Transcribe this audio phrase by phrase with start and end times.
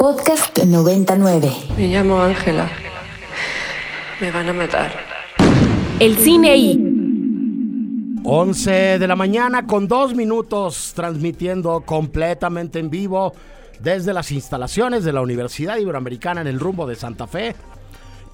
[0.00, 1.50] Podcast 99.
[1.76, 2.70] Me llamo Ángela.
[4.20, 4.92] Me van a matar.
[5.98, 8.20] El cine I.
[8.22, 13.32] 11 de la mañana con dos minutos transmitiendo completamente en vivo
[13.80, 17.56] desde las instalaciones de la Universidad Iberoamericana en el rumbo de Santa Fe.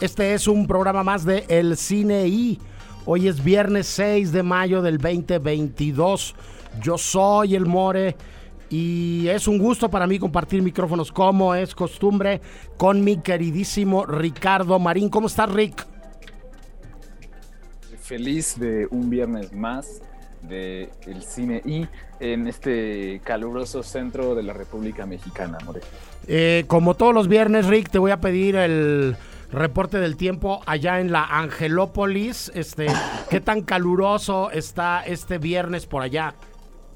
[0.03, 2.59] Este es un programa más de El Cine I.
[3.07, 6.35] Hoy es viernes 6 de mayo del 2022.
[6.83, 8.15] Yo soy el More
[8.71, 12.41] y es un gusto para mí compartir micrófonos como es costumbre
[12.77, 15.09] con mi queridísimo Ricardo Marín.
[15.09, 15.87] ¿Cómo estás, Rick?
[18.01, 20.03] Feliz de un viernes más
[20.43, 21.87] de el cine y
[22.21, 25.81] en este caluroso centro de la República Mexicana, More.
[26.27, 29.17] Eh, como todos los viernes, Rick, te voy a pedir el
[29.53, 32.51] reporte del tiempo allá en la Angelópolis.
[32.55, 32.87] Este,
[33.31, 36.35] ¿qué tan caluroso está este viernes por allá?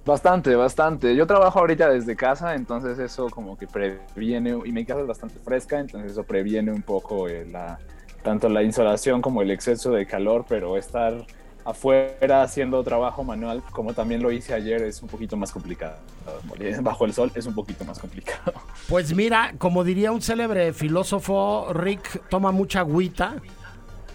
[0.09, 1.15] Bastante, bastante.
[1.15, 5.39] Yo trabajo ahorita desde casa, entonces eso como que previene, y mi casa es bastante
[5.39, 7.79] fresca, entonces eso previene un poco eh, la,
[8.23, 11.27] tanto la insolación como el exceso de calor, pero estar
[11.63, 15.99] afuera haciendo trabajo manual, como también lo hice ayer, es un poquito más complicado.
[16.81, 18.55] Bajo el sol es un poquito más complicado.
[18.89, 23.35] Pues mira, como diría un célebre filósofo, Rick, toma mucha agüita.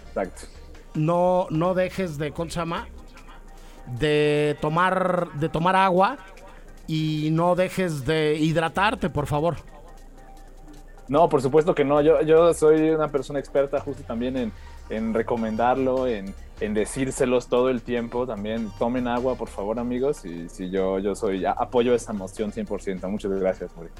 [0.08, 0.48] Exacto.
[0.94, 2.88] No, no dejes de, ¿cómo se llama?
[3.86, 6.16] De tomar, de tomar agua
[6.86, 9.56] y no dejes de hidratarte, por favor.
[11.08, 12.00] No, por supuesto que no.
[12.00, 14.52] Yo, yo soy una persona experta justo también en,
[14.88, 18.26] en recomendarlo, en, en, decírselos todo el tiempo.
[18.26, 20.24] También tomen agua, por favor, amigos.
[20.24, 23.08] Y si yo, yo soy, apoyo esa moción 100%.
[23.08, 23.90] Muchas gracias, Muri.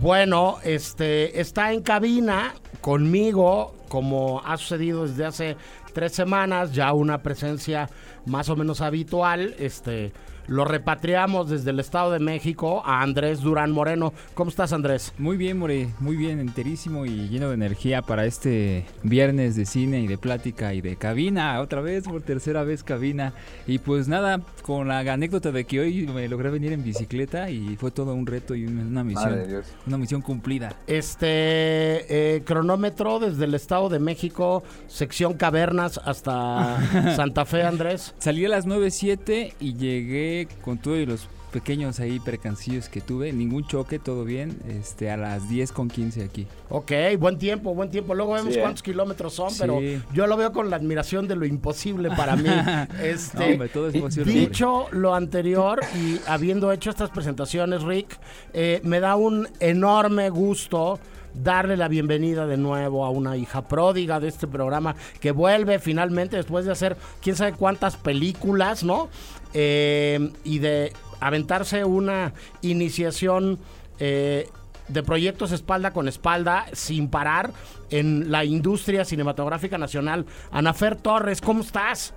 [0.00, 5.56] Bueno, este, está en cabina conmigo, como ha sucedido desde hace
[5.94, 7.88] tres semanas, ya una presencia
[8.26, 9.54] más o menos habitual.
[9.58, 10.12] Este,
[10.46, 14.12] lo repatriamos desde el Estado de México a Andrés Durán Moreno.
[14.34, 15.12] ¿Cómo estás, Andrés?
[15.18, 20.00] Muy bien, More, muy bien, enterísimo y lleno de energía para este viernes de cine
[20.00, 23.32] y de plática y de cabina, otra vez, por tercera vez cabina.
[23.66, 27.76] Y pues nada, con la anécdota de que hoy me logré venir en bicicleta y
[27.76, 29.40] fue todo un reto y una misión,
[29.86, 30.74] una misión cumplida.
[30.86, 38.14] Este eh, cronómetro desde el Estado de México, sección Cavernas hasta Santa Fe, Andrés.
[38.18, 40.31] Salí a las 9.07 y llegué
[40.62, 45.50] con todos los pequeños ahí percancillos que tuve, ningún choque, todo bien, este a las
[45.50, 46.46] 10 con 15 aquí.
[46.70, 48.14] Ok, buen tiempo, buen tiempo.
[48.14, 48.62] Luego vemos Sí, ¿eh?
[48.62, 49.58] cuántos kilómetros son, Sí.
[49.60, 49.78] pero
[50.14, 52.48] yo lo veo con la admiración de lo imposible para mí.
[53.02, 54.32] Este, No, hombre, todo es posible.
[54.32, 58.18] Dicho lo anterior y habiendo hecho estas presentaciones, Rick,
[58.54, 60.98] eh, me da un enorme gusto
[61.34, 66.36] darle la bienvenida de nuevo a una hija pródiga de este programa que vuelve finalmente
[66.36, 69.08] después de hacer quién sabe cuántas películas, ¿no?
[69.54, 72.32] Eh, y de aventarse una
[72.62, 73.58] iniciación
[73.98, 74.48] eh,
[74.88, 77.52] de proyectos espalda con espalda sin parar
[77.90, 80.26] en la industria cinematográfica nacional.
[80.50, 82.14] Anafer Torres, ¿cómo estás?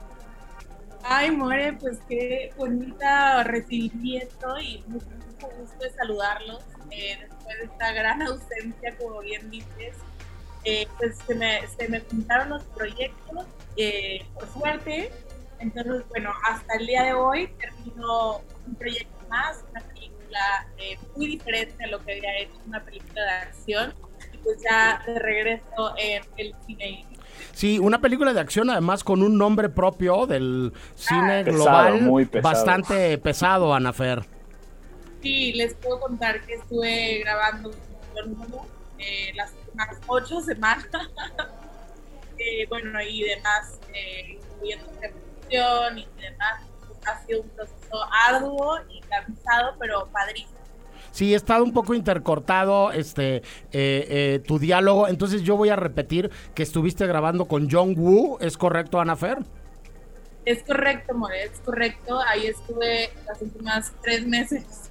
[1.04, 5.06] Ay, More, pues qué bonita recibimiento y mucho,
[5.60, 9.96] gusto de saludarlos eh, después de esta gran ausencia, como bien dices.
[10.64, 13.46] Eh, pues se me, se me juntaron los proyectos,
[13.78, 15.12] eh, por suerte.
[15.60, 21.28] Entonces, bueno, hasta el día de hoy termino un proyecto más, una película eh, muy
[21.28, 23.94] diferente a lo que había hecho, una película de acción.
[24.34, 27.06] Y pues ya de regreso en el cine.
[27.54, 32.26] Sí, una película de acción además con un nombre propio del cine Pesado, global muy
[32.26, 32.54] pesado.
[32.54, 34.26] bastante pesado, Anafer.
[35.26, 37.72] Sí, les puedo contar que estuve grabando
[39.00, 40.88] eh, las últimas ocho semanas.
[42.38, 46.62] Eh, bueno, y demás, eh, incluyendo producción y demás.
[47.06, 50.60] Ha sido un proceso arduo y cansado, pero padrísimo.
[51.12, 53.42] Sí, he estado un poco intercortado este eh,
[53.72, 58.58] eh, tu diálogo, entonces yo voy a repetir que estuviste grabando con John Woo, ¿es
[58.58, 59.38] correcto, Anafer?
[60.46, 62.20] Es correcto, More, es correcto.
[62.28, 64.85] Ahí estuve las últimas tres meses.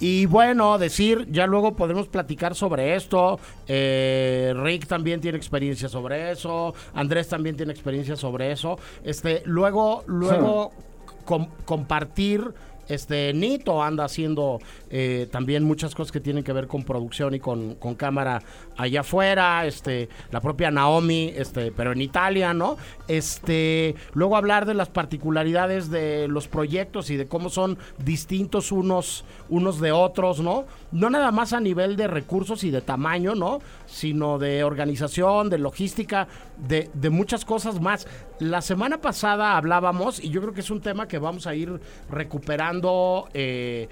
[0.00, 3.38] Y bueno, decir, ya luego podemos platicar sobre esto.
[3.66, 6.74] Eh, Rick también tiene experiencia sobre eso.
[6.94, 8.78] Andrés también tiene experiencia sobre eso.
[9.04, 10.72] Este, luego, luego
[11.24, 12.52] com- compartir.
[12.88, 17.40] Este Nito anda haciendo eh, también muchas cosas que tienen que ver con producción y
[17.40, 18.42] con, con cámara
[18.76, 22.76] allá afuera, este, la propia Naomi, este, pero en Italia, ¿no?
[23.08, 29.24] Este, luego hablar de las particularidades de los proyectos y de cómo son distintos unos,
[29.48, 30.64] unos de otros, ¿no?
[30.92, 33.60] No nada más a nivel de recursos y de tamaño, ¿no?
[33.86, 38.06] Sino de organización, de logística, de, de muchas cosas más.
[38.38, 41.80] La semana pasada hablábamos, y yo creo que es un tema que vamos a ir
[42.08, 42.77] recuperando
[43.34, 43.88] eh,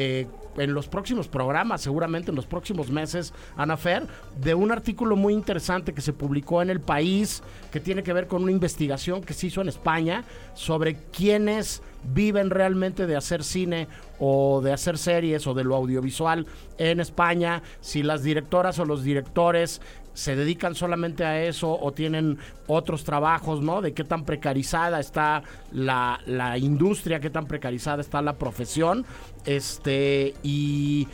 [0.00, 0.26] eh,
[0.56, 4.06] en los próximos programas, seguramente en los próximos meses, Ana Fer,
[4.40, 7.42] de un artículo muy interesante que se publicó en El País,
[7.72, 10.24] que tiene que ver con una investigación que se hizo en España
[10.54, 11.82] sobre quiénes
[12.12, 13.88] viven realmente de hacer cine
[14.18, 16.46] o de hacer series o de lo audiovisual
[16.78, 19.80] en España, si las directoras o los directores
[20.18, 23.80] se dedican solamente a eso o tienen otros trabajos, ¿no?
[23.80, 29.06] De qué tan precarizada está la, la industria, qué tan precarizada está la profesión,
[29.46, 31.06] este, y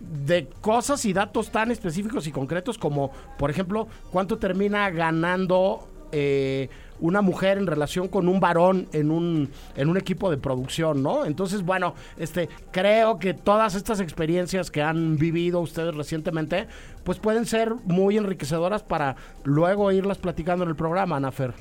[0.00, 6.68] de cosas y datos tan específicos y concretos como, por ejemplo, cuánto termina ganando eh,
[7.00, 11.24] una mujer en relación con un varón en un, en un equipo de producción, ¿no?
[11.24, 16.66] Entonces, bueno, este, creo que todas estas experiencias que han vivido ustedes recientemente,
[17.04, 21.54] pues pueden ser muy enriquecedoras para luego irlas platicando en el programa, Anafer.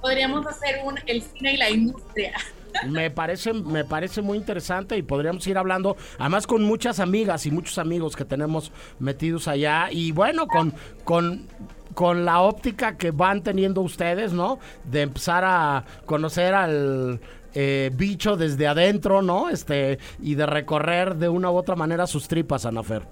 [0.00, 2.32] Podríamos hacer un el cine y la industria.
[2.86, 7.50] Me parece, me parece muy interesante y podríamos ir hablando, además con muchas amigas y
[7.50, 10.72] muchos amigos que tenemos metidos allá y bueno, con,
[11.02, 11.48] con
[11.94, 14.58] con la óptica que van teniendo ustedes, ¿no?
[14.84, 17.20] De empezar a conocer al
[17.54, 19.48] eh, bicho desde adentro, ¿no?
[19.48, 23.02] Este, y de recorrer de una u otra manera sus tripas, Anafer.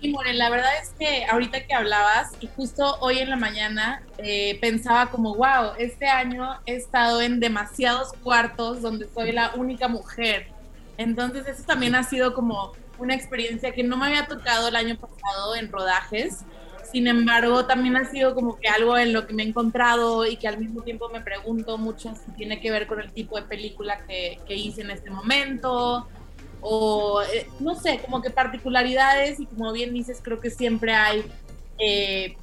[0.00, 4.02] Y Morel, la verdad es que ahorita que hablabas, y justo hoy en la mañana
[4.18, 9.86] eh, pensaba como, wow, este año he estado en demasiados cuartos donde soy la única
[9.86, 10.48] mujer.
[10.96, 14.96] Entonces eso también ha sido como una experiencia que no me había tocado el año
[14.96, 16.44] pasado en rodajes
[16.92, 20.36] sin embargo, también ha sido como que algo en lo que me he encontrado y
[20.36, 23.42] que al mismo tiempo me pregunto mucho si tiene que ver con el tipo de
[23.42, 26.06] película que, hice en este momento
[26.60, 31.24] o eh, no sé, como que particularidades y como bien dices, creo que siempre hay
[31.78, 32.36] eh,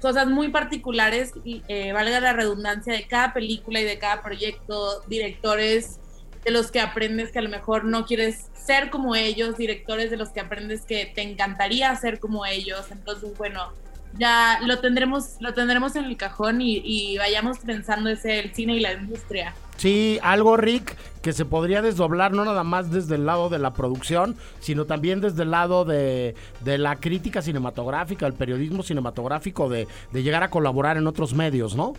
[0.00, 5.98] cosas muy particulares, eh, valga la redundancia, de cada película y de cada proyecto, directores
[6.44, 10.16] de los que aprendes que a lo mejor no quieres ser como ellos, directores de
[10.16, 12.86] los que aprendes que te encantaría ser como ellos.
[12.92, 13.72] Entonces, bueno,
[14.18, 18.80] ya lo tendremos, lo tendremos en el cajón y, vayamos pensando ese el cine y
[18.80, 19.54] la industria.
[19.76, 23.74] Sí, algo Rick que se podría desdoblar no nada más desde el lado de la
[23.74, 26.34] producción, sino también desde el lado de,
[26.64, 31.94] la crítica cinematográfica, el periodismo cinematográfico, de, de llegar a colaborar en otros medios, ¿no?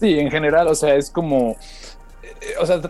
[0.00, 1.56] Sí, en general, o sea, es como
[2.40, 2.80] eh, o sea,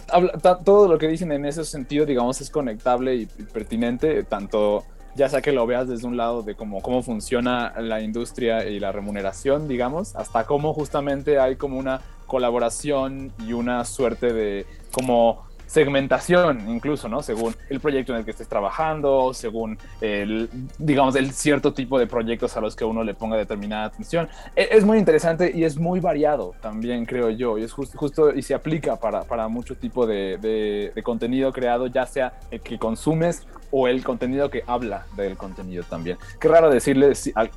[0.65, 4.85] todo lo que dicen en ese sentido, digamos, es conectable y pertinente, tanto
[5.15, 8.79] ya sea que lo veas desde un lado de cómo, cómo funciona la industria y
[8.79, 15.48] la remuneración, digamos, hasta cómo justamente hay como una colaboración y una suerte de como
[15.69, 17.23] segmentación incluso, ¿no?
[17.23, 20.49] Según el proyecto en el que estés trabajando, según el,
[20.79, 24.29] digamos, el cierto tipo de proyectos a los que uno le ponga determinada atención.
[24.57, 28.35] E, es, muy interesante y es muy variado también, creo yo, y es justo, justo
[28.35, 32.79] y se aplica para, para mucho tipo de, de, contenido creado, ya sea el que
[32.79, 36.17] consumes o el contenido que habla del contenido también.
[36.41, 37.51] Qué raro decirle al,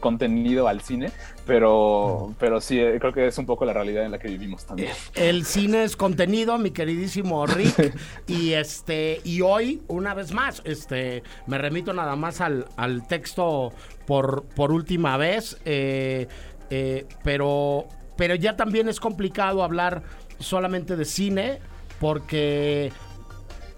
[0.00, 1.12] contenido al cine,
[1.46, 4.64] pero, pero sí, eh, creo que es un poco la realidad en la que vivimos
[4.64, 4.90] también.
[5.14, 6.72] El cine es contenido, mi
[7.04, 7.94] queridísimo Rick,
[8.26, 13.72] y este, y hoy, una vez más, este, me remito nada más al, al texto
[14.06, 16.28] por, por última vez, eh,
[16.70, 17.86] eh, pero,
[18.16, 20.02] pero ya también es complicado hablar
[20.38, 21.58] solamente de cine,
[22.00, 22.90] porque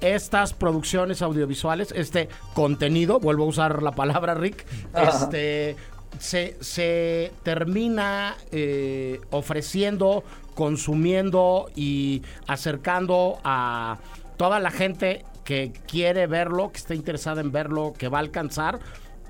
[0.01, 4.65] estas producciones audiovisuales, este contenido, vuelvo a usar la palabra Rick,
[4.95, 5.77] este
[6.19, 10.25] se, termina eh, ofreciendo,
[10.57, 13.99] consumiendo y acercando a
[14.39, 18.81] toda la gente que quiere verlo, que está interesada en verlo, que va a alcanzar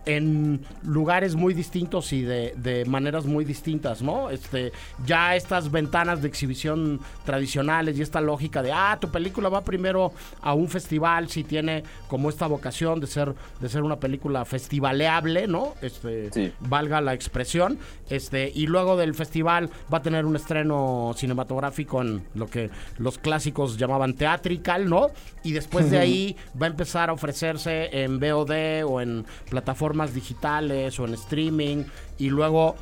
[0.06, 4.30] en lugares muy distintos y de, maneras muy distintas, ¿no?
[4.30, 4.72] Este,
[5.04, 10.12] ya estas ventanas de exhibición tradicionales y esta lógica de, ah, tu película va primero
[10.40, 15.48] a un festival si tiene como esta vocación de ser, de ser una película festivaleable,
[15.48, 15.75] ¿no?
[15.82, 22.00] Este, valga la expresión, este, y luego del festival va a tener un estreno cinematográfico
[22.00, 25.08] en lo que los clásicos llamaban teatrical, ¿no?
[25.42, 30.99] Y después de ahí va a empezar a ofrecerse en VOD o en plataformas digitales
[31.00, 31.85] o en streaming
[32.19, 32.76] y luego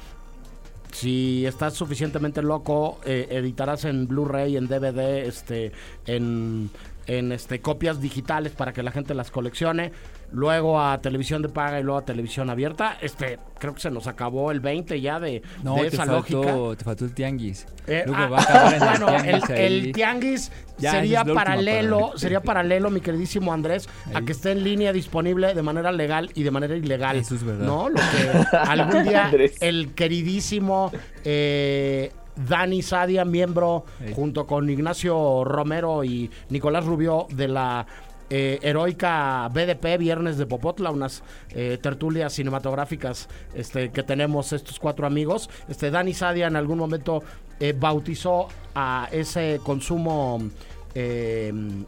[0.92, 5.72] si estás suficientemente loco eh, editarás en Blu-ray, en DVD, este,
[6.06, 6.70] en,
[7.06, 9.92] en este copias digitales para que la gente las coleccione
[10.32, 12.98] luego a televisión de paga y luego a televisión abierta.
[13.00, 16.40] Este, creo que se nos acabó el 20 ya de, no, de esa lógica.
[16.76, 17.66] Te faltó el tianguis.
[17.86, 22.90] Eh, ah, va a acabar en bueno, el tianguis, el, tianguis sería paralelo, sería paralelo,
[22.90, 26.76] mi queridísimo Andrés, a que esté en línea disponible de manera legal y de manera
[26.76, 27.16] ilegal.
[27.16, 27.66] Eso es verdad.
[27.66, 27.88] ¿No?
[27.88, 29.30] Lo que algún día
[29.60, 30.90] el queridísimo
[31.24, 37.86] eh, Dani Sadia, miembro junto con Ignacio Romero y Nicolás Rubio de la
[38.30, 45.06] eh, heroica BDP Viernes de Popotla, unas eh, tertulias cinematográficas este, que tenemos estos cuatro
[45.06, 45.50] amigos.
[45.68, 47.22] Este, Dani Sadia en algún momento
[47.60, 50.42] eh, bautizó a ese consumo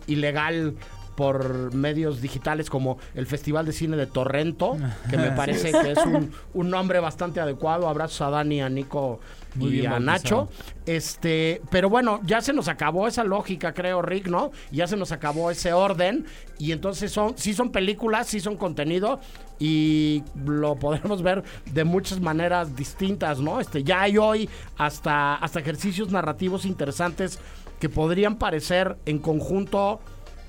[0.06, 0.74] ilegal
[1.14, 4.76] por medios digitales como el Festival de Cine de Torrento,
[5.08, 7.88] que me parece que es un, un nombre bastante adecuado.
[7.88, 9.20] Abrazos a Dani, a Nico
[9.56, 10.46] Muy y bien a bautizado.
[10.46, 10.48] Nacho.
[10.86, 14.50] Este, pero bueno, ya se nos acabó esa lógica, creo, Rick, ¿no?
[14.70, 16.26] Ya se nos acabó ese orden.
[16.58, 19.20] Y entonces son, sí son películas, sí son contenido.
[19.58, 23.60] Y lo podremos ver de muchas maneras distintas, ¿no?
[23.60, 27.38] Este, ya hay hoy hasta, hasta ejercicios narrativos interesantes
[27.80, 30.00] que podrían parecer en conjunto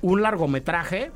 [0.02, 1.10] un largometraje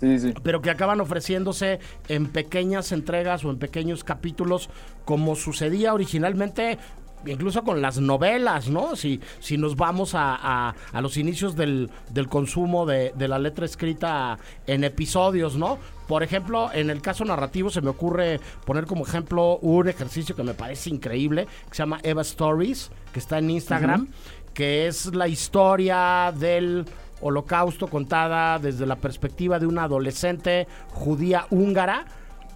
[0.00, 0.34] Sí, sí.
[0.42, 4.68] pero que acaban ofreciéndose en pequeñas entregas o en pequeños capítulos,
[5.04, 6.78] como sucedía originalmente.
[7.26, 8.96] Incluso con las novelas, ¿no?
[8.96, 13.38] Si, si nos vamos a, a- a los inicios del, del consumo de, de la
[13.38, 15.78] letra escrita en episodios, ¿no?
[16.08, 20.42] Por ejemplo, en el caso narrativo se me ocurre poner como ejemplo un ejercicio que
[20.42, 24.08] me parece increíble, que se llama Eva Stories, que está en Instagram,
[24.52, 26.84] que es la historia del
[27.20, 32.04] holocausto contada desde la perspectiva de una adolescente judía húngara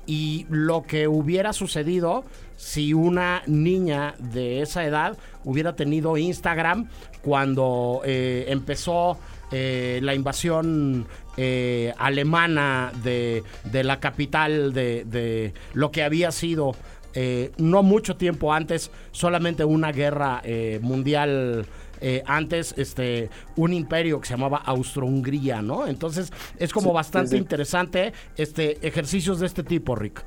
[0.07, 2.25] y lo que hubiera sucedido
[2.59, 6.89] si una niña de esa edad hubiera tenido Instagram
[7.23, 9.17] cuando eh, empezó
[9.53, 16.75] eh, la invasión eh, alemana de, de la capital de, de lo que había sido
[17.15, 21.65] eh, no mucho tiempo antes, solamente una guerra eh, mundial
[22.01, 25.87] eh, antes, este, un imperio que se llamaba Austro-Hungría, ¿no?
[25.87, 27.43] Entonces es como Sí, bastante sí, sí.
[27.43, 30.25] interesante este, ejercicios de este tipo, Rick.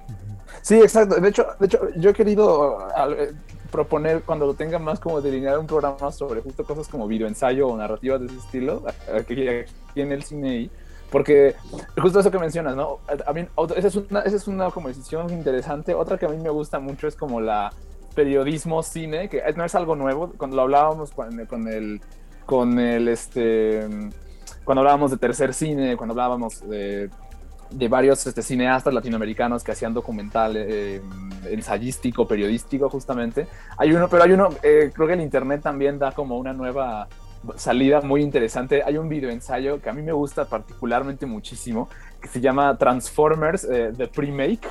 [0.61, 1.15] Sí, exacto.
[1.19, 3.31] De hecho, de hecho yo he querido al- eh,
[3.71, 7.77] proponer cuando lo tenga más como delinear un programa sobre justo cosas como videoensayo o
[7.77, 8.83] narrativas de ese estilo,
[9.17, 10.71] aquí, aquí en el cine y-
[11.09, 11.55] porque
[12.01, 12.99] justo eso que mencionas, ¿no?
[13.25, 15.93] A, mí, esa es una, esa es una como decisión interesante.
[15.93, 17.71] Otra que a mí me gusta mucho es como la
[18.15, 20.31] periodismo cine, que no es algo nuevo.
[20.37, 22.01] Cuando lo hablábamos con, con el,
[22.45, 23.87] con el, este,
[24.63, 27.09] cuando hablábamos de tercer cine, cuando hablábamos de
[27.71, 31.01] de varios este, cineastas latinoamericanos que hacían documental eh,
[31.49, 33.47] ensayístico, periodístico justamente.
[33.77, 37.07] Hay uno, pero hay uno, eh, creo que el internet también da como una nueva
[37.55, 38.83] salida muy interesante.
[38.83, 41.89] Hay un videoensayo que a mí me gusta particularmente muchísimo,
[42.21, 44.67] que se llama Transformers eh, The Pre-Make.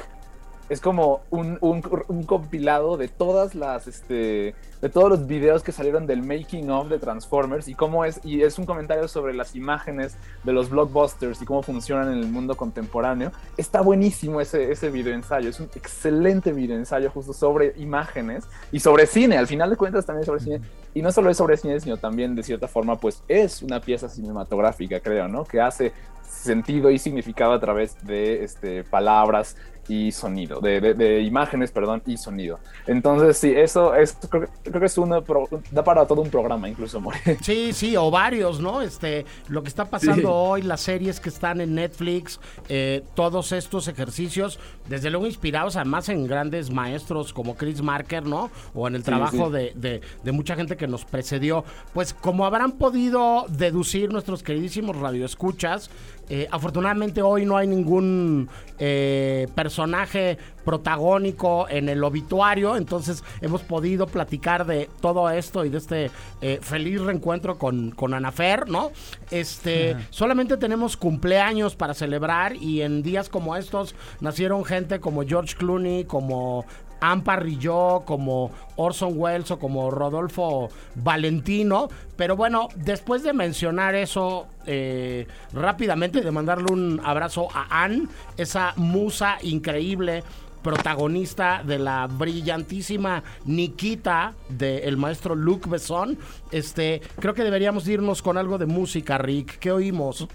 [0.70, 5.72] Es como un, un, un compilado de todas las, este, de todos los videos que
[5.72, 9.56] salieron del making of de Transformers y cómo es, y es un comentario sobre las
[9.56, 13.32] imágenes de los blockbusters y cómo funcionan en el mundo contemporáneo.
[13.56, 19.38] Está buenísimo ese, ese videoensayo, es un excelente videoensayo justo sobre imágenes y sobre cine,
[19.38, 20.60] al final de cuentas también sobre cine,
[20.94, 24.08] y no solo es sobre cine, sino también de cierta forma pues es una pieza
[24.08, 25.42] cinematográfica, creo, ¿no?
[25.42, 29.56] Que hace sentido y significado a través de este, palabras
[29.92, 32.60] y sonido, de, de, de, imágenes, perdón, y sonido.
[32.86, 36.68] Entonces, sí, eso es, creo, creo que es uno, pro, da para todo un programa,
[36.68, 37.18] incluso, More.
[37.42, 38.82] Sí, sí, o varios, ¿no?
[38.82, 40.24] Este, lo que está pasando Sí.
[40.26, 46.08] hoy, las series que están en Netflix, eh, todos estos ejercicios, desde luego inspirados además
[46.08, 48.50] en grandes maestros como Chris Marker, ¿no?
[48.74, 49.70] O en el trabajo sí.
[49.74, 51.64] De- de mucha gente que nos precedió.
[51.94, 55.90] Pues como habrán podido deducir nuestros queridísimos radioescuchas,
[56.32, 64.06] eh, afortunadamente hoy no hay ningún eh, personaje protagónico en el obituario, entonces hemos podido
[64.06, 66.10] platicar de todo esto y de este
[66.40, 68.92] eh, feliz reencuentro con, con Anafer, ¿no?
[69.32, 75.56] Este, solamente tenemos cumpleaños para celebrar y en días como estos nacieron gente como George
[75.56, 76.64] Clooney, como
[77.00, 81.88] Ampar yo, como Orson Welles o como Rodolfo Valentino.
[82.16, 88.74] Pero bueno, después de mencionar eso eh, rápidamente, de mandarle un abrazo a Anne, esa
[88.76, 90.22] musa increíble
[90.62, 96.18] protagonista de la brillantísima Nikita del maestro Luc Besson.
[96.50, 99.58] Este, creo que deberíamos irnos con algo de música, Rick.
[99.58, 100.28] ¿Qué oímos?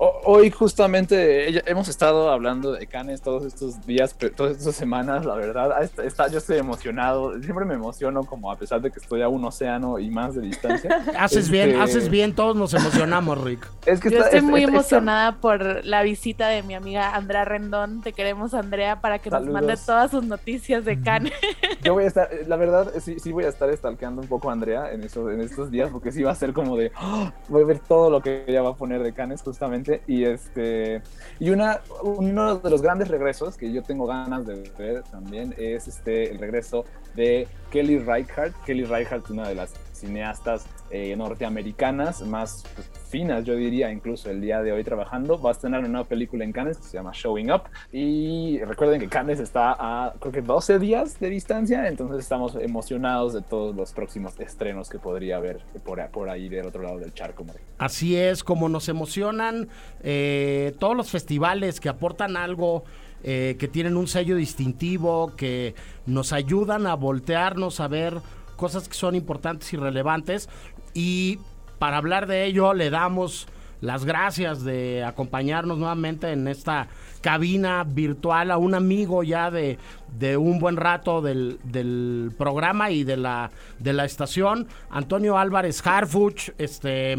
[0.00, 5.72] Hoy justamente hemos estado hablando de Canes todos estos días, todas estas semanas, la verdad.
[5.72, 9.22] Ah, está- está- yo estoy emocionado, siempre me emociono como a pesar de que estoy
[9.22, 10.88] a un océano y más de distancia.
[11.18, 13.66] Haces bien, Este, haces bien, todos nos emocionamos, Rick.
[13.86, 18.00] Es que Yo está- estoy muy emocionada por la visita de mi amiga Andrea Rendón.
[18.02, 21.32] Te queremos, Andrea, para que nos mande todas sus noticias de Cannes.
[21.82, 24.52] Yo voy a estar, la verdad, sí, sí voy a estar stalkeando un poco a
[24.52, 27.32] Andrea en, eso, en estos días, porque sí va a ser como de, ¡ah!
[27.48, 29.87] voy a ver todo lo que ella va a poner de Canes justamente.
[30.06, 31.02] Y este
[31.38, 35.88] y una uno de los grandes regresos que yo tengo ganas de ver también es
[35.88, 38.54] este el regreso de Kelly Reichardt.
[38.64, 44.40] Kelly Reichardt, una de las cineastas eh, norteamericanas más pues, finas, yo diría, incluso el
[44.40, 45.40] día de hoy trabajando.
[45.40, 47.62] Va a estrenar una nueva película en Cannes que se llama Showing Up.
[47.92, 53.32] Y recuerden que Cannes está a creo que 12 días de distancia, entonces estamos emocionados
[53.32, 57.44] de todos los próximos estrenos que podría haber por, ahí del otro lado del charco.
[57.78, 59.68] Así es, como nos emocionan
[60.02, 62.84] eh, todos los festivales que aportan algo.
[63.24, 65.74] Eh, que tienen un sello distintivo, que
[66.06, 68.14] nos ayudan a voltearnos a ver
[68.58, 70.50] cosas que son importantes y relevantes.
[70.92, 71.38] Y
[71.78, 73.46] para hablar de ello le damos
[73.80, 76.88] las gracias de acompañarnos nuevamente en esta
[77.20, 79.78] cabina virtual a un amigo ya de,
[80.18, 85.84] de un buen rato del, del, programa y de la, de la estación, Antonio Álvarez
[85.86, 87.16] Harfuch, este...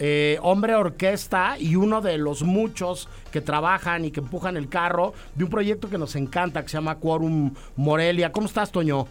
[0.00, 5.14] Eh, hombre orquesta y uno de los muchos que trabajan y que empujan el carro
[5.36, 8.32] de un proyecto que nos encanta que se llama Quorum Morelia.
[8.32, 9.06] ¿Cómo estás, Toño?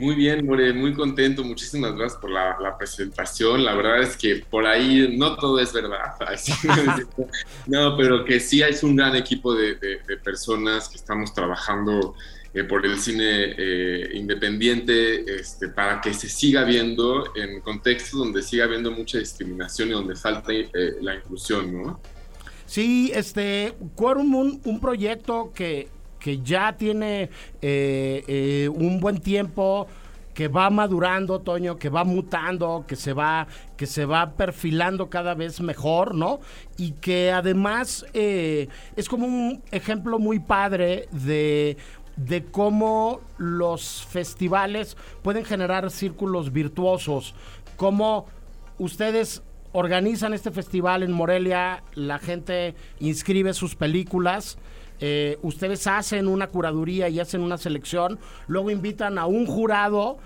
[0.00, 1.44] Muy bien, More, muy contento.
[1.44, 3.62] Muchísimas gracias por la, presentación.
[3.62, 6.14] La verdad es que por ahí no todo es verdad.
[7.66, 9.76] no, pero que sí es un gran equipo de,
[10.24, 12.14] personas que estamos trabajando
[12.54, 18.42] eh, por el cine eh, independiente este, para que se siga viendo en contextos donde
[18.42, 20.70] siga habiendo mucha discriminación y donde falta eh,
[21.02, 22.00] la inclusión, ¿no?
[22.64, 25.88] Sí, este, Quorum, un, un proyecto que,
[26.20, 27.30] que ya tiene
[27.62, 29.88] eh, eh, un buen tiempo
[30.34, 35.34] que va madurando, Toño, que va mutando, que se va, que se va perfilando cada
[35.34, 36.40] vez mejor, ¿no?
[36.76, 41.76] Y que además eh, es como un ejemplo muy padre de,
[42.16, 47.34] de cómo los festivales pueden generar círculos virtuosos,
[47.76, 48.26] cómo
[48.78, 54.58] ustedes organizan este festival en Morelia, la gente inscribe sus películas
[55.00, 60.18] eh, ustedes hacen una curaduría y hacen una selección, luego invitan a un jurado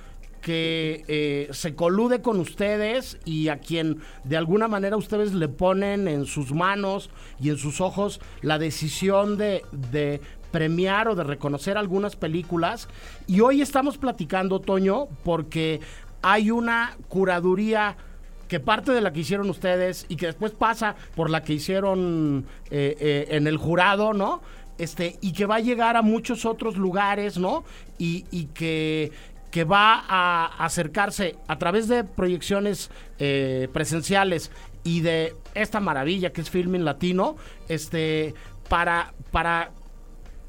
[0.45, 6.07] que eh, se colude con ustedes y a quien de alguna manera ustedes le ponen
[6.07, 7.09] en sus manos
[7.41, 12.89] y en sus ojos la decisión de, de premiar o de reconocer algunas películas.
[13.27, 15.81] Y hoy estamos platicando, Toño, porque
[16.21, 17.97] hay una curaduría
[18.47, 22.45] que parte de la que hicieron ustedes y que después pasa por la que hicieron
[22.71, 24.43] eh, en el jurado, ¿no?
[24.79, 27.65] Este, y que va a llegar a muchos otros lugares, ¿no?
[27.99, 28.23] Y,
[28.55, 29.13] que,
[29.51, 34.51] que va a acercarse a través de proyecciones eh, presenciales
[34.83, 37.37] y de esta maravilla que es Filming Latino,
[37.69, 38.35] este,
[38.69, 39.71] para, para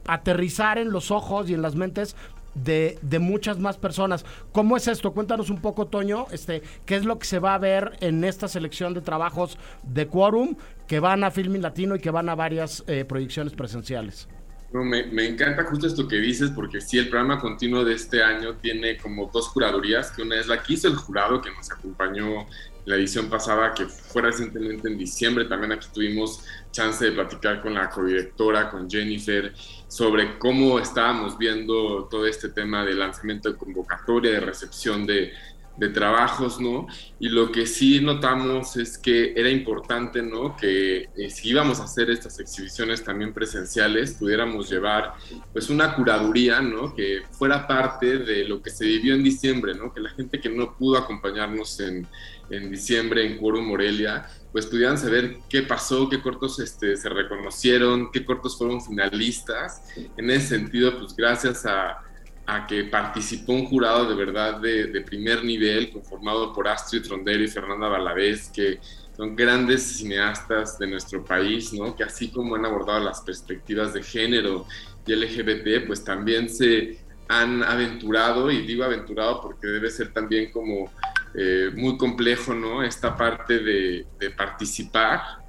[0.07, 2.15] aterrizar en los ojos y en las mentes
[2.55, 4.25] de, de, muchas más personas.
[4.51, 5.13] ¿Cómo es esto?
[5.13, 8.47] Cuéntanos un poco, Toño, este, qué es lo que se va a ver en esta
[8.47, 10.55] selección de trabajos de Quorum
[10.87, 14.27] que van a Filming Latino y que van a varias eh, proyecciones presenciales.
[14.71, 18.21] No, me, me, encanta justo esto que dices, porque sí, el programa continuo de este
[18.21, 21.71] año tiene como dos curadurías, que una es la que hizo el jurado, que nos
[21.71, 22.45] acompañó
[22.85, 27.73] la edición pasada, que fue recientemente en diciembre, también aquí tuvimos chance de platicar con
[27.73, 29.53] la codirectora, con Jennifer,
[29.95, 35.31] sobre cómo estábamos viendo todo este tema de lanzamiento de convocatoria, de recepción de,
[35.77, 36.86] de trabajos, ¿no?
[37.17, 40.58] Y lo que sí notamos es que era importante, ¿no?
[40.58, 45.13] Que eh, si íbamos a hacer estas exhibiciones también presenciales, pudiéramos llevar
[45.53, 46.93] pues una curaduría, ¿no?
[46.93, 49.93] Que fuera parte de lo que se vivió en diciembre, ¿no?
[49.93, 52.05] Que la gente que no pudo acompañarnos en,
[52.49, 58.09] en diciembre en Quorum Morelia, pues pudieran saber qué pasó, qué cortos este, se reconocieron,
[58.09, 59.83] qué cortos fueron finalistas.
[60.15, 61.99] En ese sentido, pues gracias a
[62.47, 67.47] a que participó un jurado de verdad de, primer nivel, conformado por Astrid Rondero y
[67.47, 68.79] Fernanda Valadez, que
[69.17, 71.95] son grandes cineastas de nuestro país, ¿no?
[71.95, 74.65] que así como han abordado las perspectivas de género
[75.07, 80.91] y LGBT, pues también se han aventurado, y digo aventurado porque debe ser también como
[81.37, 82.83] eh, muy complejo, ¿no?
[82.83, 85.45] Esta parte de, de participar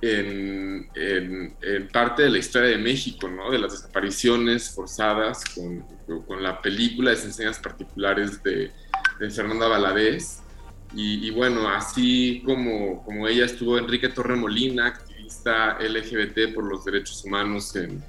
[0.00, 0.88] en,
[1.92, 3.50] parte de la historia de México, ¿no?
[3.50, 5.84] de las desapariciones forzadas con,
[6.26, 8.70] con la película de enseñas particulares de,
[9.18, 10.42] de Fernanda Valadez.
[10.98, 17.76] Y, bueno, así como, como ella estuvo Enrique Torremolina, activista LGBT por los derechos humanos
[17.76, 18.02] en,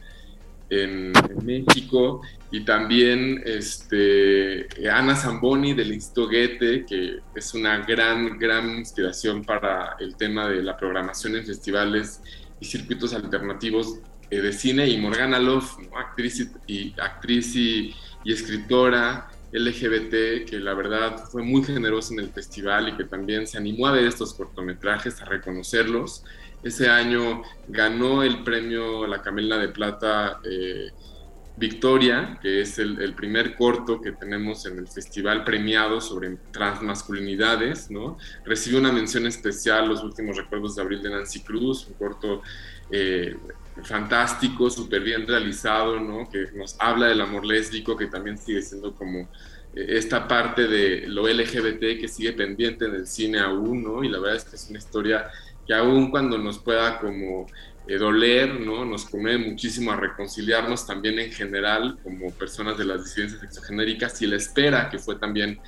[0.69, 8.77] en, México, y también este, Ana Zamboni del Instituto Goethe, que es una gran, gran
[8.77, 12.21] inspiración para el tema de la programación en festivales
[12.59, 13.99] y circuitos alternativos
[14.29, 20.73] eh, de cine, y Morgana Love, actriz, y, actriz y, y escritora LGBT, que la
[20.73, 24.33] verdad fue muy generosa en el festival y que también se animó a ver estos
[24.33, 26.25] cortometrajes, a reconocerlos
[26.67, 30.91] Ese año ganó el premio La Camela de Plata eh,
[31.55, 38.17] Victoria, que es el, primer corto que tenemos en el festival premiado sobre transmasculinidades, ¿no?
[38.43, 42.41] Recibió una mención especial Los últimos recuerdos de abril de Nancy Cruz, un corto
[42.91, 43.37] eh,
[43.83, 46.29] fantástico, súper bien realizado, ¿no?
[46.29, 49.19] Que nos habla del amor lésbico, que también sigue siendo como
[49.73, 54.03] eh, esta parte de lo LGBT que sigue pendiente en el cine aún, ¿no?
[54.03, 55.31] Y la verdad es que es una historia
[55.67, 57.45] que aún cuando nos pueda como
[57.87, 58.85] eh, doler, ¿no?
[58.85, 64.27] Nos conmueve muchísimo a reconciliarnos también en general como personas de las disidencias exogenéricas y
[64.27, 65.59] la espera, que fue también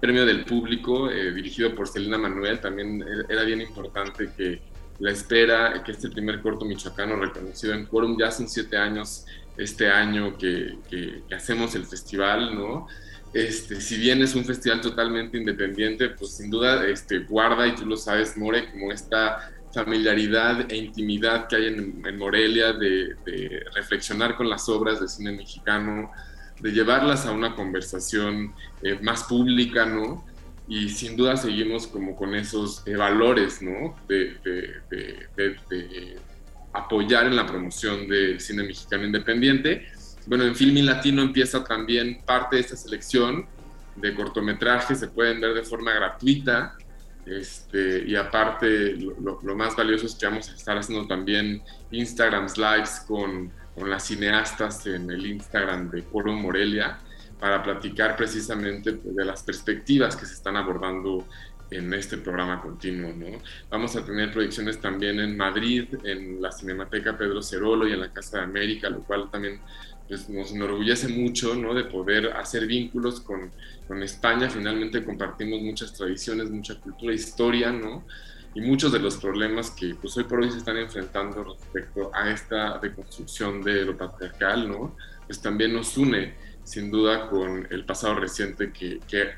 [0.00, 4.60] premio del público, eh, dirigido por Celina Manuel, también era bien importante que
[4.98, 9.24] la espera, que este primer corto michoacano reconocido en Quorum, ya son siete años
[9.56, 12.88] este año que, que, hacemos el festival, ¿no?
[13.34, 17.84] Este, si bien es un festival totalmente independiente, pues sin duda este, guarda, y tú
[17.84, 23.16] lo sabes, More, como esta familiaridad e intimidad que hay en, Morelia de,
[23.74, 26.12] reflexionar con las obras de cine mexicano,
[26.60, 30.24] de llevarlas a una conversación eh, más pública, ¿no?
[30.68, 33.96] Y sin duda seguimos como con esos eh, valores, ¿no?
[34.08, 36.16] De, de,
[36.72, 39.86] apoyar en la promoción del cine mexicano independiente.
[40.26, 43.46] Bueno, en Film Latino empieza también parte de esta selección
[43.96, 46.76] de cortometrajes, se pueden ver de forma gratuita
[47.26, 53.04] este, y aparte, lo, más valioso es que vamos a estar haciendo también Instagrams Lives
[53.06, 56.98] con, con las cineastas en el Instagram de Coro Morelia
[57.40, 61.26] para platicar precisamente de las perspectivas que se están abordando
[61.70, 63.12] en este programa continuo.
[63.16, 63.38] ¿no?
[63.70, 68.12] Vamos a tener proyecciones también en Madrid, en la Cinemateca Pedro Cerolo y en la
[68.12, 69.60] Casa de América, lo cual también
[70.08, 71.74] pues, nos enorgullece mucho ¿no?
[71.74, 73.50] de poder hacer vínculos con,
[73.86, 74.50] con, España.
[74.50, 78.04] Finalmente compartimos muchas tradiciones, mucha cultura, historia, ¿no?
[78.54, 82.30] y muchos de los problemas que pues, hoy por hoy se están enfrentando respecto a
[82.30, 84.96] esta deconstrucción de lo patriarcal, ¿no?
[85.26, 89.30] pues también nos une sin duda con el pasado reciente que, que,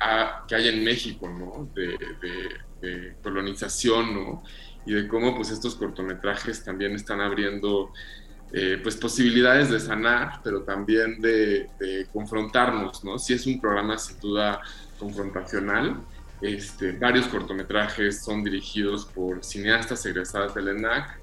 [0.48, 1.68] que hay en México, ¿no?
[1.74, 1.98] De,
[2.80, 4.44] de, colonización, ¿no?
[4.84, 7.92] Y de cómo pues estos cortometrajes también están abriendo
[8.58, 11.68] eh, pues posibilidades de sanar, pero también de,
[12.10, 13.18] confrontarnos, ¿no?
[13.18, 14.62] Si es un programa sin duda
[14.98, 16.00] confrontacional,
[16.40, 21.20] este, varios cortometrajes son dirigidos por cineastas egresadas del ENAC.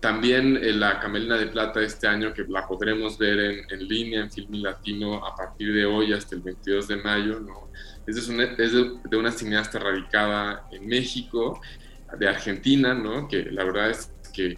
[0.00, 4.30] También eh, la Camelina de Plata este año, que la podremos ver en, línea en
[4.30, 7.68] Film Latino a partir de hoy hasta el 22 de mayo, ¿no?
[8.06, 11.60] Es, es de, de, una cineasta radicada en México,
[12.18, 13.28] de Argentina, ¿no?
[13.28, 14.56] Que la verdad es que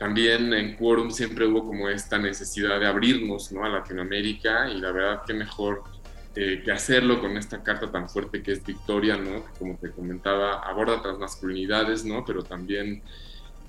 [0.00, 3.66] también en Quorum siempre hubo como esta necesidad de abrirnos ¿no?
[3.66, 5.82] a Latinoamérica y la verdad que mejor
[6.34, 9.44] eh, que hacerlo con esta carta tan fuerte que es Victoria, ¿no?
[9.58, 12.24] como te comentaba aborda transmasculinidades, ¿no?
[12.24, 13.02] pero también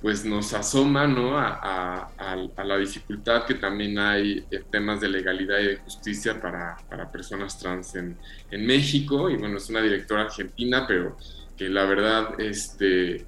[0.02, 1.38] pues nos asoma ¿no?
[1.38, 6.78] a, a, la dificultad que también hay en temas de legalidad y de justicia para,
[6.90, 8.18] para personas trans en,
[8.50, 9.30] en, México.
[9.30, 11.18] Y bueno, es una directora argentina, pero
[11.58, 13.26] que la verdad este,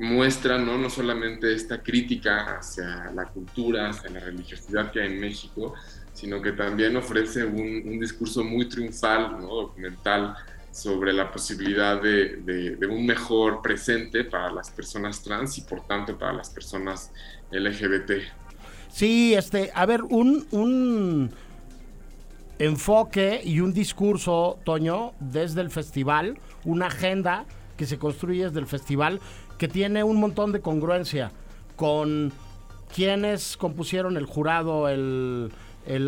[0.00, 0.78] muestra ¿no?
[0.78, 5.74] no solamente esta crítica hacia la cultura, hacia la religiosidad que hay en México,
[6.14, 9.48] sino que también ofrece un, discurso muy triunfal, ¿no?
[9.48, 10.34] documental,
[10.72, 16.32] sobre la posibilidad de, un mejor presente para las personas trans y por tanto para
[16.32, 17.12] las personas
[17.50, 18.12] LGBT.
[18.88, 21.30] Sí, este, a ver, un, un
[22.58, 27.44] enfoque y un discurso, Toño, desde el festival, una agenda
[27.76, 29.20] que se construye desde el festival
[29.60, 31.32] que tiene un montón de congruencia
[31.76, 32.32] con
[32.94, 35.50] quienes compusieron el jurado el,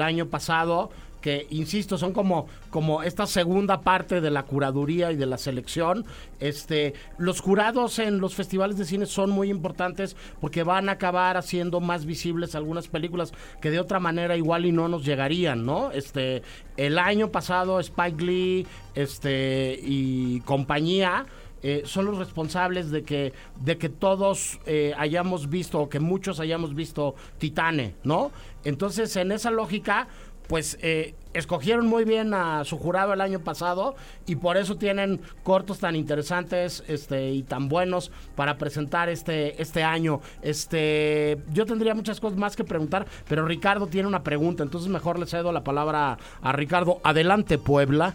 [0.01, 0.89] año pasado,
[1.21, 6.07] que insisto, son como, como esta segunda parte de la curaduría y de la selección.
[6.41, 11.37] Este, los jurados en los festivales de cine son muy importantes porque van a acabar
[11.37, 15.91] haciendo más visibles algunas películas que de otra manera igual y no nos llegarían, ¿no?
[15.91, 16.43] Este,
[16.79, 21.27] el año pasado Spike Lee, este, y compañía
[21.63, 26.41] eh, son los responsables de que, de que todos eh, hayamos visto, o que muchos
[26.41, 28.33] hayamos visto Titane, ¿no?
[28.65, 30.09] Entonces, en esa lógica,
[30.49, 33.95] pues eh, escogieron muy bien a su jurado el año pasado
[34.27, 39.83] y por eso tienen cortos tan interesantes este, y tan buenos para presentar este, este
[39.83, 40.21] año.
[40.43, 45.19] Este, yo tendría muchas cosas más que preguntar, pero Ricardo tiene una pregunta, entonces mejor
[45.19, 47.01] le cedo la palabra a Ricardo.
[47.03, 48.15] Adelante, Puebla.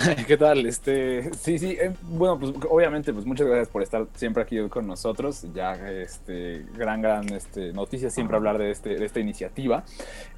[0.26, 0.64] ¿Qué tal?
[0.64, 4.86] Este, sí, sí, eh, bueno, pues obviamente, pues muchas gracias por estar siempre aquí con
[4.86, 5.44] nosotros.
[5.52, 9.84] Ya, este, gran, gran este, noticia siempre hablar de, este, de esta iniciativa.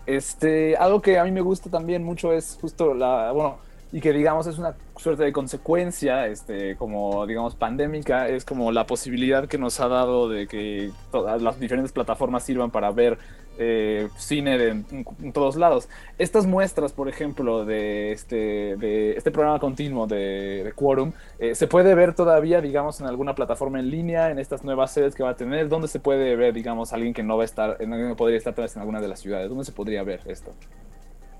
[0.06, 3.58] Este, algo que a mí me gusta también mucho es justo la, bueno,
[3.92, 8.86] y que digamos es una suerte de consecuencia, este, como digamos pandémica, es como la
[8.86, 13.18] posibilidad que nos ha dado de que todas las diferentes plataformas sirvan para ver
[13.58, 15.88] eh, cine en, todos lados.
[16.18, 21.94] Estas muestras, por ejemplo, de este, de este programa continuo de, Quorum, eh, se puede
[21.94, 25.36] ver todavía, digamos, en alguna plataforma en línea, en estas nuevas sedes que va a
[25.36, 28.54] tener, ¿dónde se puede ver, digamos, alguien que no va a estar, no podría estar
[28.58, 29.48] en alguna de las ciudades?
[29.48, 30.54] ¿Dónde se podría ver esto?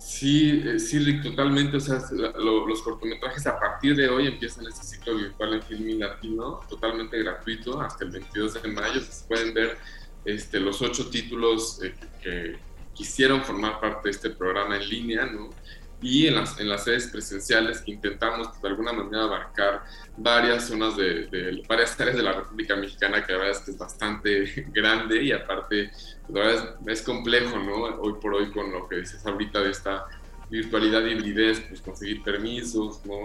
[0.04, 1.76] Sí, eh, sí, Rick, totalmente.
[1.76, 6.60] O sea, los cortometrajes a partir de hoy empiezan este ciclo virtual en Filmin Latino,
[6.68, 9.00] totalmente gratuito, hasta el 22 de mayo.
[9.00, 9.78] Se pueden ver
[10.24, 15.48] este, los ocho títulos eh, que, quisieron formar parte de este programa en línea, ¿no?
[16.02, 19.84] Y en las, en las sedes presenciales que intentamos de alguna manera abarcar
[20.16, 23.78] varias zonas de, varias áreas de la República Mexicana, que la verdad es que es
[23.78, 25.90] bastante grande y aparte,
[26.28, 27.76] la verdad es, es complejo, ¿no?
[28.00, 30.06] Hoy por hoy con lo que dices ahorita de esta
[30.52, 33.24] virtualidad y hibridez, pues conseguir permisos, ¿no?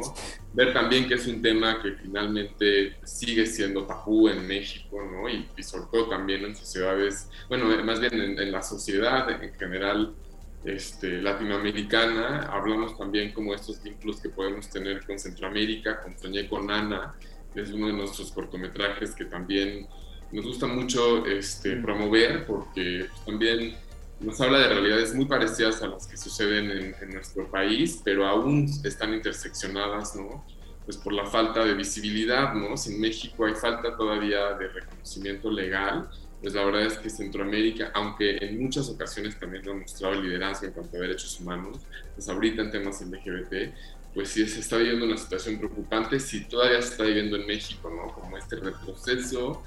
[0.54, 5.30] Ver también que es un tema que finalmente sigue siendo tabú en México, ¿no?
[5.30, 10.16] Y, sobre todo también en sociedades, bueno, más bien en, la sociedad en general
[10.64, 12.44] este, latinoamericana.
[12.50, 17.14] Hablamos también como estos vínculos que podemos tener con Centroamérica, con Soñé con Ana,
[17.54, 19.86] que es uno de nuestros cortometrajes que también
[20.32, 23.76] nos gusta mucho este, promover porque pues, también
[24.20, 28.70] nos habla de realidades muy parecidas a las que suceden en, nuestro país, pero aún
[28.84, 30.44] están interseccionadas, ¿no?
[30.86, 32.78] Pues por la falta de visibilidad, ¿no?
[32.78, 36.10] Si en México hay falta todavía de reconocimiento legal,
[36.42, 40.74] pues la verdad es que Centroamérica, aunque en muchas ocasiones también ha mostrado liderazgo en
[40.74, 41.80] cuanto a derechos humanos,
[42.16, 43.74] pues ahorita en temas LGBT,
[44.14, 47.90] pues sí se está viviendo una situación preocupante, si todavía se está viviendo en México,
[47.90, 48.14] ¿no?
[48.14, 49.64] Como este retroceso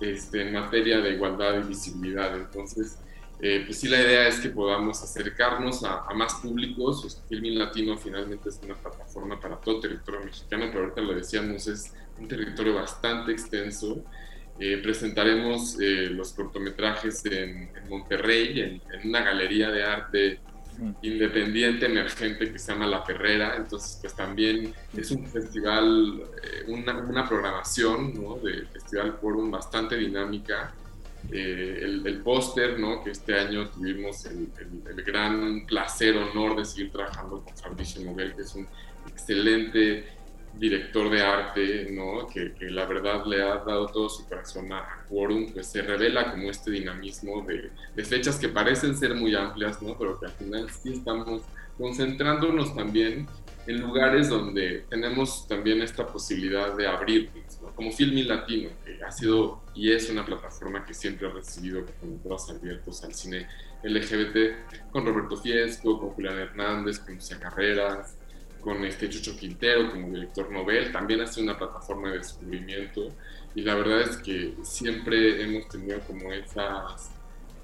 [0.00, 2.36] este, en materia de igualdad y visibilidad.
[2.36, 2.98] Entonces,
[3.38, 7.22] eh, pues sí la idea es que podamos acercarnos a, más públicos.
[7.28, 11.92] Filmin Latino finalmente es una plataforma para todo territorio mexicano, pero ahorita lo decíamos, es
[12.18, 14.02] un territorio bastante extenso.
[14.58, 20.40] Eh, presentaremos eh, los cortometrajes en, Monterrey, en, una galería de arte
[21.02, 23.54] independiente, emergente que se llama La Ferrera.
[23.56, 26.22] Entonces, pues también es un festival,
[26.68, 28.36] una, una, programación ¿no?
[28.36, 30.74] de Festival Forum bastante dinámica
[31.32, 33.02] eh, el, póster, ¿no?
[33.02, 34.48] que este año tuvimos el,
[35.04, 38.66] gran placer, honor de seguir trabajando con Fabricio Moguel, que es un
[39.08, 40.04] excelente
[40.54, 42.26] director de arte, ¿no?
[42.26, 46.50] que, la verdad le ha dado todo su corazón a Quorum, pues se revela como
[46.50, 49.96] este dinamismo de, de, fechas que parecen ser muy amplias, ¿no?
[49.98, 51.42] pero que al final sí estamos
[51.76, 53.26] concentrándonos también
[53.66, 57.30] en lugares donde tenemos también esta posibilidad de abrir,
[57.74, 62.22] como Filmin Latino, que ha sido y es una plataforma que siempre ha recibido con
[62.22, 63.46] brazos abiertos al cine
[63.82, 68.16] LGBT, con Roberto Fiesco, con Julián Hernández, con Lucia Carreras,
[68.60, 73.14] con este Chucho Quintero como director novel, también ha sido una plataforma de descubrimiento
[73.54, 77.10] y la verdad es que siempre hemos tenido como esas...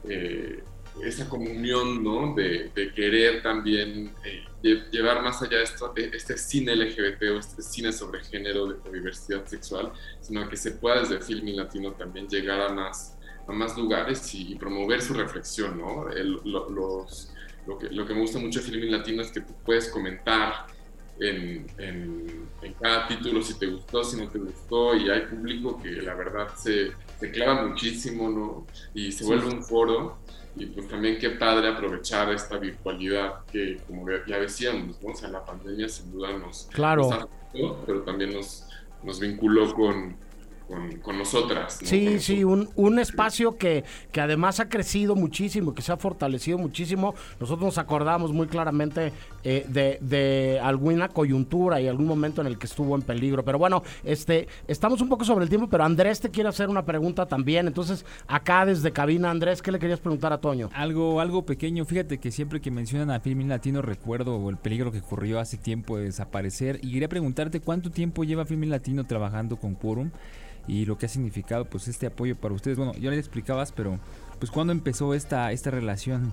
[0.08, 0.62] Eh,
[1.02, 2.34] esa comunión, ¿no?
[2.34, 4.44] De, querer también eh,
[4.90, 9.46] llevar más allá esto, e, este cine LGBT o este cine sobre género de diversidad
[9.46, 14.34] sexual, sino que se pueda desde Filmin Latino también llegar a más, a más lugares
[14.34, 16.06] y, promover su reflexión, ¿no?
[16.44, 17.32] lo, los,
[17.66, 20.66] lo, que, lo que me gusta mucho de Filmin Latino es que tú puedes comentar
[21.20, 22.48] en, en,
[22.80, 26.48] cada título si te gustó, si no te gustó, y hay público que la verdad
[26.56, 28.66] se, se clava muchísimo, ¿no?
[28.94, 30.18] Y se vuelve un foro
[30.56, 35.10] y pues también qué padre aprovechar esta virtualidad que, como ya decíamos, ¿no?
[35.12, 37.08] O sea, la pandemia sin duda nos, claro.
[37.86, 38.66] pero también nos,
[39.04, 40.16] nos vinculó con,
[40.66, 41.78] con, nosotras.
[41.82, 46.58] Sí, sí, un, un espacio que, que además ha crecido muchísimo, que se ha fortalecido
[46.58, 47.14] muchísimo.
[47.40, 49.12] Nosotros nos acordamos muy claramente
[49.44, 53.44] eh, de, de, alguna coyuntura y algún momento en el que estuvo en peligro.
[53.44, 56.84] Pero bueno, este, estamos un poco sobre el tiempo, pero Andrés te quiere hacer una
[56.84, 57.66] pregunta también.
[57.66, 60.70] Entonces, acá desde cabina, Andrés, ¿qué le querías preguntar a Toño?
[60.74, 61.84] Algo, algo pequeño.
[61.84, 65.98] Fíjate que siempre que mencionan a Filmin Latino recuerdo el peligro que ocurrió hace tiempo
[65.98, 66.78] de desaparecer.
[66.82, 70.10] Y quería preguntarte cuánto tiempo lleva Filmin Latino trabajando con Quorum
[70.66, 72.76] y lo que ha significado pues este apoyo para ustedes.
[72.76, 73.98] Bueno, ya le explicabas, pero
[74.38, 76.32] pues ¿cuándo empezó esta, esta relación?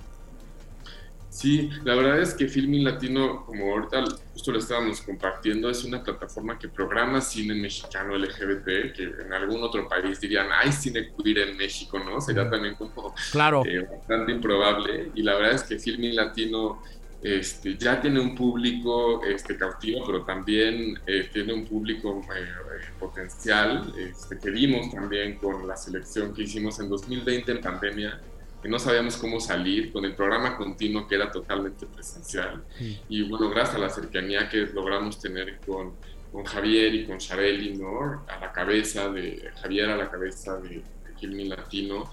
[1.29, 6.03] Sí, la verdad es que Filmin Latino, como ahorita justo lo estábamos compartiendo, es una
[6.03, 11.49] plataforma que programa cine mexicano LGBT, que en algún otro país dirían, hay cine queer
[11.49, 12.19] en México, ¿no?
[12.19, 13.63] Sería también como claro.
[13.65, 15.11] Eh, bastante improbable.
[15.13, 16.81] Y la verdad es que Filmin Latino
[17.21, 22.85] este, ya tiene un público este, cautivo, pero también eh, tiene un público eh, eh,
[22.97, 28.21] potencial este, que vimos también con la selección que hicimos en 2020 en pandemia.
[28.61, 32.63] que no sabíamos cómo salir, con el programa continuo que era totalmente presencial.
[33.07, 35.93] Y bueno, gracias a la cercanía que logramos tener con,
[36.31, 38.25] con Javier y con Shareli, ¿no?
[38.27, 40.83] A la cabeza de Javier, a la cabeza de,
[41.21, 42.09] de Latino,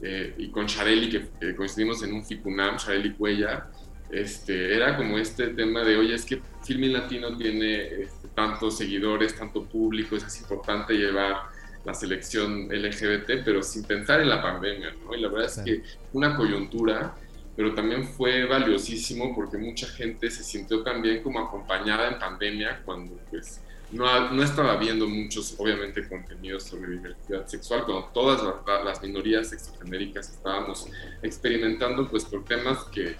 [0.00, 3.68] eh, y con Shareli, que coincidimos en un FICUNAM, Shareli Cuellar,
[4.10, 9.36] este, era como este tema de, oye, es que Filmin Latino tiene este, tantos seguidores,
[9.36, 11.36] tanto público, es importante llevar
[11.84, 15.14] la selección LGBT, pero sin pensar en la pandemia, ¿no?
[15.14, 17.14] Y la verdad es que una coyuntura,
[17.56, 23.16] pero también fue valiosísimo porque mucha gente se sintió también como acompañada en pandemia cuando
[23.30, 28.42] pues no, no estaba viendo muchos, obviamente, contenidos sobre diversidad sexual, cuando todas
[28.84, 30.88] las, minorías sexogenéricas estábamos
[31.22, 33.16] experimentando pues por temas que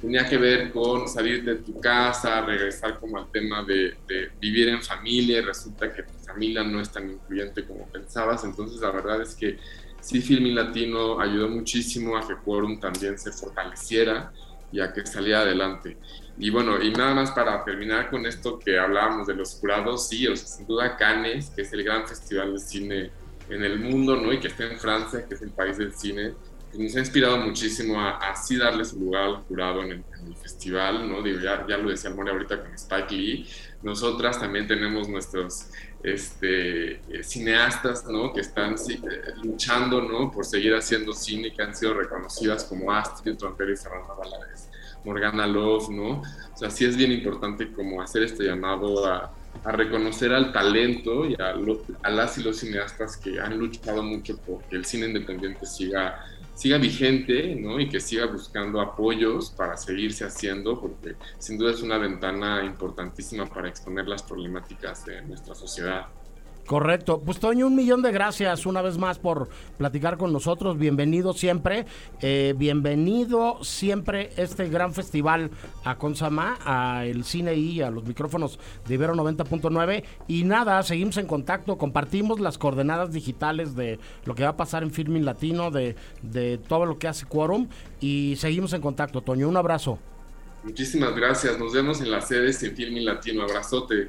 [0.00, 3.96] tenía que ver con salir de tu casa, regresar como al tema de,
[4.40, 8.44] vivir en familia y resulta que tu familia no es tan incluyente como pensabas.
[8.44, 9.58] Entonces la verdad es que
[10.00, 14.32] sí, Filmin Latino ayudó muchísimo a que Quorum también se fortaleciera
[14.72, 15.96] y a que saliera adelante.
[16.38, 20.26] Y bueno, y nada más para terminar con esto que hablábamos de los jurados, sí,
[20.26, 23.10] o sea, sin duda Cannes, que es el gran festival de cine
[23.50, 24.32] en el mundo, ¿no?
[24.32, 26.32] Y que está en Francia, que es el país del cine,
[26.74, 30.04] nos ha inspirado muchísimo a, así darle su lugar al jurado en el,
[30.40, 31.22] festival, ¿no?
[31.22, 33.48] Digo, ya, ya, lo decía Almore ahorita con Spike Lee.
[33.82, 35.70] Nosotras también tenemos nuestros
[36.02, 38.32] este, eh, cineastas, ¿no?
[38.32, 38.98] Que están eh,
[39.42, 40.30] luchando, ¿no?
[40.30, 44.68] Por seguir haciendo cine, que han sido reconocidas como Astrid Trompero y Fernanda Valadez,
[45.04, 46.10] Morgana Love, ¿no?
[46.20, 49.32] O sea, sí es bien importante como hacer este llamado a,
[49.64, 51.54] a reconocer al talento y a,
[52.02, 56.24] a, las y los cineastas que han luchado mucho por que el cine independiente siga
[56.60, 57.80] siga vigente ¿no?
[57.80, 63.46] y que siga buscando apoyos para seguirse haciendo, porque sin duda es una ventana importantísima
[63.46, 66.08] para exponer las problemáticas de nuestra sociedad.
[66.66, 67.20] Correcto.
[67.24, 70.78] Pues Toño, un millón de gracias una vez más por platicar con nosotros.
[70.78, 71.84] Bienvenido siempre.
[72.20, 75.50] Eh, bienvenido siempre este gran festival
[75.84, 80.04] a Consama, a el cine y a los micrófonos de Ibero 90.9.
[80.28, 84.84] Y nada, seguimos en contacto, compartimos las coordenadas digitales de lo que va a pasar
[84.84, 87.68] en Filming Latino, de, de todo lo que hace Quorum.
[88.00, 89.48] Y seguimos en contacto, Toño.
[89.48, 89.98] Un abrazo.
[90.62, 91.58] Muchísimas gracias.
[91.58, 93.42] Nos vemos en las sedes en Filming Latino.
[93.42, 94.08] Abrazote.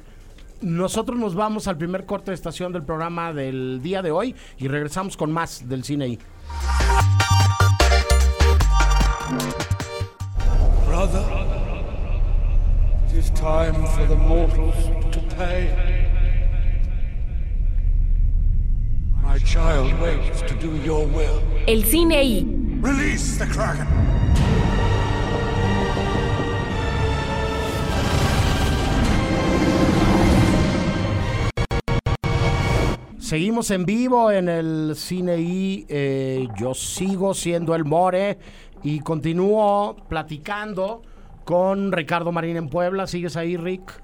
[0.62, 4.68] Nosotros nos vamos al primer corte de estación del programa del día de hoy y
[4.68, 6.18] regresamos con más del cine ahí.
[10.86, 11.24] Brother,
[13.08, 14.76] it is time for the mortals
[15.10, 15.68] to pay.
[19.20, 21.42] My child waits to do your will.
[21.66, 22.46] El cine ahí.
[22.80, 23.88] Release the Kraken.
[33.32, 38.36] Seguimos en vivo en el cine y eh, yo sigo siendo el More
[38.82, 41.00] y continúo platicando
[41.46, 43.06] con Ricardo Marín en Puebla.
[43.06, 44.02] ¿Sigues ahí, Rick?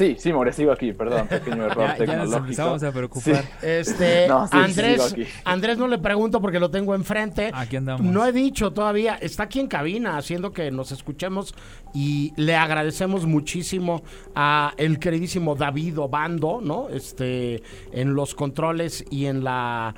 [0.00, 2.06] Sí, sí, More, sigo aquí, perdón, pequeño error ya, tecnológico.
[2.06, 3.44] Ya nos empezamos a preocupar.
[3.60, 7.50] Este, Andrés, Andrés no le pregunto porque lo tengo enfrente.
[7.52, 8.00] Aquí andamos.
[8.10, 11.54] No he dicho todavía, está aquí en cabina haciendo que nos escuchemos
[11.92, 14.02] y le agradecemos muchísimo
[14.34, 16.88] a el queridísimo David Obando, ¿no?
[16.88, 19.94] Este, en los controles y en la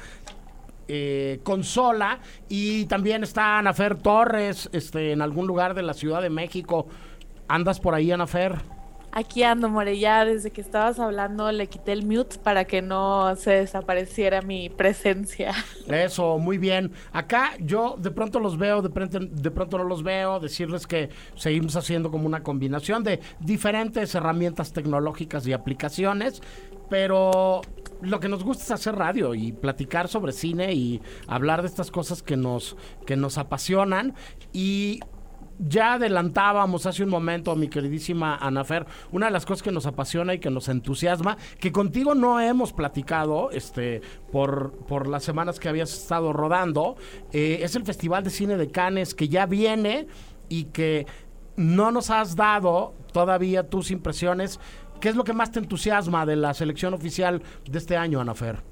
[0.88, 6.30] eh, consola y también está Anafer Torres, este, en algún lugar de la Ciudad de
[6.30, 6.88] México.
[7.46, 8.81] ¿Andas por ahí, Anafer?
[9.14, 13.36] Aquí ando, More, ya desde que estabas hablando le quité el mute para que no
[13.36, 15.52] se desapareciera mi presencia.
[15.86, 16.92] Eso, muy bien.
[17.12, 21.10] Acá yo de pronto los veo, de pronto, de pronto no los veo, decirles que
[21.34, 26.40] seguimos haciendo como una combinación de diferentes herramientas tecnológicas y aplicaciones,
[26.88, 27.60] pero
[28.00, 31.90] lo que nos gusta es hacer radio y platicar sobre cine y hablar de estas
[31.90, 34.14] cosas que nos, que nos apasionan
[34.54, 35.00] y
[35.68, 40.34] ya adelantábamos hace un momento, mi queridísima Anafer, una de las cosas que nos apasiona
[40.34, 45.68] y que nos entusiasma, que contigo no hemos platicado este, por, por las semanas que
[45.68, 46.96] habías estado rodando,
[47.32, 50.06] eh, es el Festival de Cine de Cannes que ya viene
[50.48, 51.06] y que
[51.56, 54.58] no nos has dado todavía tus impresiones.
[55.00, 58.71] ¿Qué es lo que más te entusiasma de la selección oficial de este año, Anafer?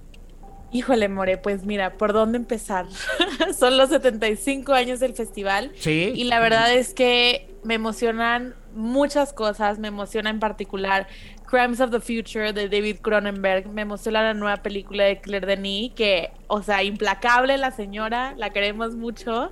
[0.72, 2.87] Híjole, More, pues mira, ¿por dónde empezar?
[3.59, 5.72] Son los 75 años del festival.
[5.76, 6.12] Sí.
[6.14, 9.78] Y la verdad es que me emocionan muchas cosas.
[9.78, 11.09] Me emociona en particular
[11.46, 13.68] Crimes of the Future de David Cronenberg.
[13.68, 18.50] Me emociona la nueva película de Claire Denis, que, o sea, implacable la señora, la
[18.50, 19.50] queremos mucho.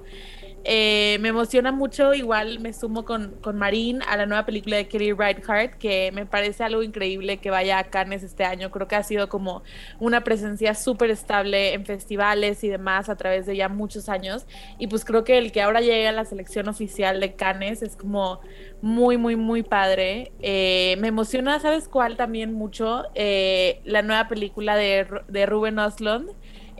[0.70, 5.12] Eh, me emociona mucho, igual me sumo con, con a la nueva película de Kelly
[5.12, 8.70] Reichardt, que me parece algo increíble que vaya a Cannes este año.
[8.70, 9.62] Creo que ha sido como
[9.98, 14.46] una presencia súper estable en festivales y demás a través de ya muchos años.
[14.78, 17.96] Y pues creo que el que ahora llegue a la selección oficial de Cannes es
[17.96, 18.40] como
[18.82, 20.32] muy, muy, muy padre.
[20.40, 23.04] Eh, me emociona, ¿sabes cuál también mucho?
[23.14, 26.28] Eh, la nueva película de, de Ruben Oslund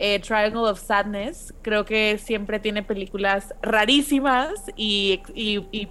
[0.01, 1.53] eh, Triangle of Sadness.
[1.63, 5.21] Creo que siempre tiene películas rarísimas y,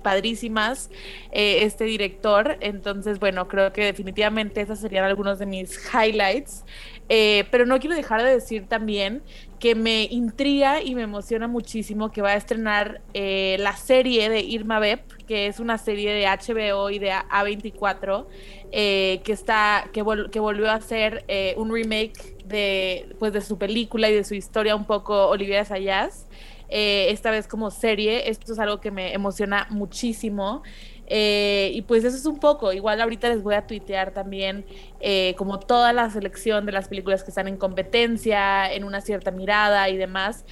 [0.01, 0.89] padrísimas
[1.31, 2.57] eh, este director.
[2.61, 6.63] Entonces, bueno, creo que definitivamente esos serían algunos de mis highlights.
[7.09, 9.23] Eh, pero no quiero dejar de decir también
[9.59, 14.79] que me intriga y me emociona muchísimo que va a estrenar la serie de Irma
[14.79, 18.27] Beb, que es una serie de HBO y de A24,
[18.72, 21.26] que, está, que, que volvió a hacer
[21.57, 26.28] un remake de, pues, de su película y de su historia un poco Olivia Sayas.
[26.70, 30.63] Eh, esta vez como serie, esto es algo que me emociona muchísimo.
[31.09, 34.65] Eh, y pues eso es un poco, igual ahorita les voy a tuitear también
[34.99, 39.32] eh, como toda la selección de las películas que están en competencia, en una cierta
[39.32, 40.43] mirada y demás.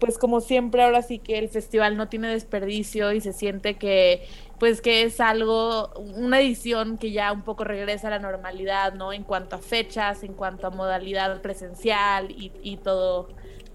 [0.00, 4.26] pues como siempre, ahora sí que el festival no tiene desperdicio y se siente que
[4.58, 9.12] pues que es algo, una edición que ya un poco regresa a la normalidad, ¿no?
[9.12, 13.28] En cuanto a fechas, en cuanto a modalidad presencial y, todo,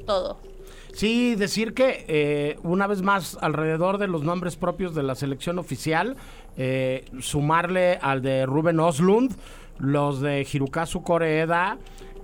[0.05, 0.37] todo.
[0.93, 5.59] Sí, decir que eh, una vez más, alrededor de los nombres propios de la selección
[5.59, 6.15] oficial,
[6.57, 9.35] eh, sumarle al de Ruben Oslund,
[9.77, 11.77] los de Hirukazu Koreeda,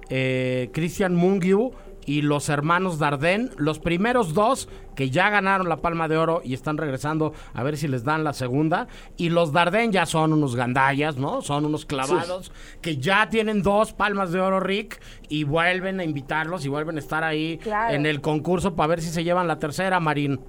[0.09, 1.71] eh, Christian Mungyu,
[2.05, 6.53] y los hermanos Dardenne, los primeros dos que ya ganaron la Palma de Oro y
[6.53, 8.87] están regresando a ver si les dan la segunda.
[9.17, 11.41] Y los Dardenne ya son unos gandallas, ¿no?
[11.41, 12.51] Son unos clavados
[12.81, 16.99] que ya tienen dos Palmas de Oro, Rick, y vuelven a invitarlos y vuelven a
[16.99, 20.39] estar ahí en el concurso para ver si se llevan la tercera, Marín.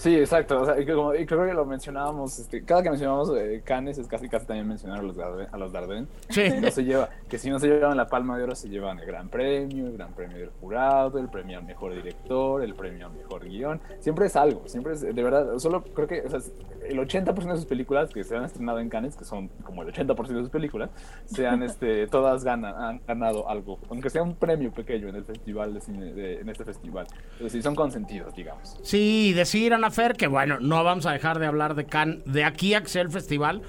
[0.00, 0.62] Sí, exacto.
[0.62, 4.30] O sea, y, creo que lo mencionábamos, este, cada que mencionamos eh, Canes es casi
[4.30, 6.08] casi también mencionar a los, Darden, a los Darden.
[6.30, 6.44] Sí.
[6.58, 9.04] No se lleva, que si no se llevan la palma de oro, se llevan el
[9.04, 13.12] gran premio, el gran premio del jurado, el premio al mejor director, el premio al
[13.12, 13.78] mejor guion.
[13.98, 16.40] Siempre es algo, siempre es, de verdad, solo creo que o sea,
[16.88, 19.92] el 80% de sus películas que se han estrenado en Cannes, que son como el
[19.92, 20.88] 80% de sus películas,
[21.26, 25.74] sean, este, todas ganan, han ganado algo, aunque sea un premio pequeño en el festival
[25.74, 27.06] de cine, de, en este festival.
[27.36, 28.78] Pero sí, son consentidos, digamos.
[28.82, 32.44] Sí, decir, Ana Fer, que bueno, no vamos a dejar de hablar de Cannes de
[32.44, 33.62] aquí a que sea el festival,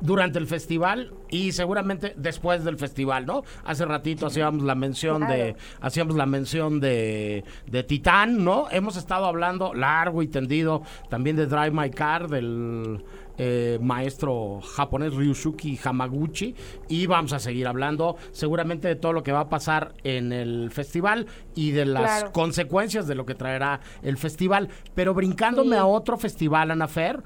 [0.00, 3.42] durante el festival y seguramente después del festival, ¿no?
[3.64, 8.66] Hace ratito hacíamos la mención de hacíamos la mención de, de Titán, ¿no?
[8.70, 13.04] Hemos estado hablando largo y tendido también de Drive My Car del
[13.38, 16.54] eh, maestro japonés Ryusuke Hamaguchi
[16.88, 20.70] y vamos a seguir hablando seguramente de todo lo que va a pasar en el
[20.70, 26.18] festival y de las consecuencias de lo que traerá el festival, pero brincándome a otro
[26.18, 27.22] festival, Anafer,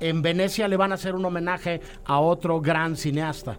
[0.00, 3.58] en Venecia le van a hacer un homenaje a otro gran cineasta.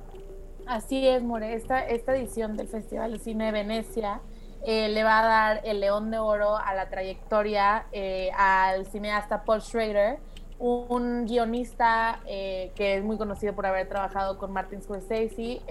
[0.68, 1.54] Así es, More.
[1.54, 4.20] Esta, edición del Festival de Cine de Venecia
[4.66, 9.44] eh, le va a dar el León de Oro a la trayectoria eh, al cineasta
[9.46, 10.20] Paul Schrader,
[10.60, 15.62] un guionista eh, que es muy conocido por haber trabajado con Martin Scorsese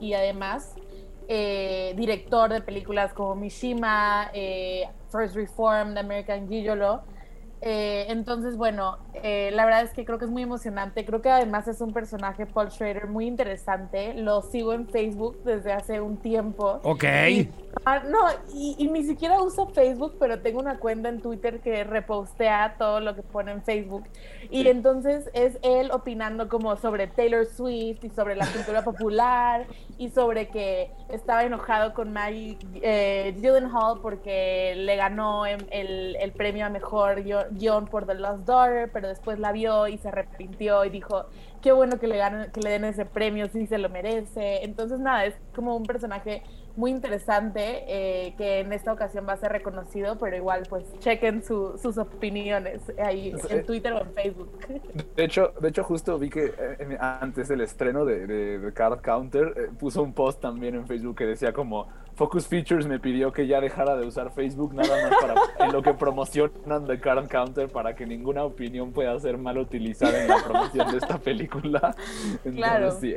[0.00, 0.74] y además
[1.28, 4.30] director de películas como Mishima,
[5.10, 7.02] First Reformed, American Gigolo.
[7.60, 11.04] Eh, entonces, bueno, eh, la verdad es que creo que es muy emocionante.
[11.04, 14.14] Creo que además es un personaje, Paul Schrader, muy interesante.
[14.14, 16.80] Lo sigo en Facebook desde hace un tiempo.
[16.84, 17.04] Ok.
[17.84, 18.18] Ah, no,
[18.54, 23.14] y, ni siquiera uso Facebook, pero tengo una cuenta en Twitter que repostea todo lo
[23.14, 24.04] que pone en Facebook.
[24.50, 29.66] Y entonces es él opinando como sobre Taylor Swift y sobre la cultura popular
[29.98, 36.66] y sobre que estaba enojado con Maggie eh, Gyllenhaal porque le ganó el, el premio
[36.66, 37.47] a mejor guion
[37.90, 41.26] por The Lost Daughter, pero después la vio y se arrepintió y dijo,
[41.62, 44.64] qué bueno que le, ganen, que le den ese premio, si se lo merece.
[44.64, 46.42] Entonces, nada, es como un personaje
[46.78, 51.42] muy interesante eh, que en esta ocasión va a ser reconocido, pero igual pues chequen
[51.42, 54.52] sus opiniones ahí en Twitter o en Facebook.
[55.16, 59.52] De hecho, de hecho justo vi que eh, antes del estreno de, de, Card Counter
[59.56, 61.88] eh, puso un post también en Facebook que decía como
[62.18, 65.34] Focus Features me pidió que ya dejara de usar Facebook nada más para
[65.66, 70.20] en lo que promocionan The Card Counter para que ninguna opinión pueda ser mal utilizada
[70.20, 71.94] en la promoción de esta película.
[72.44, 72.90] Entonces, claro.
[73.00, 73.14] sí,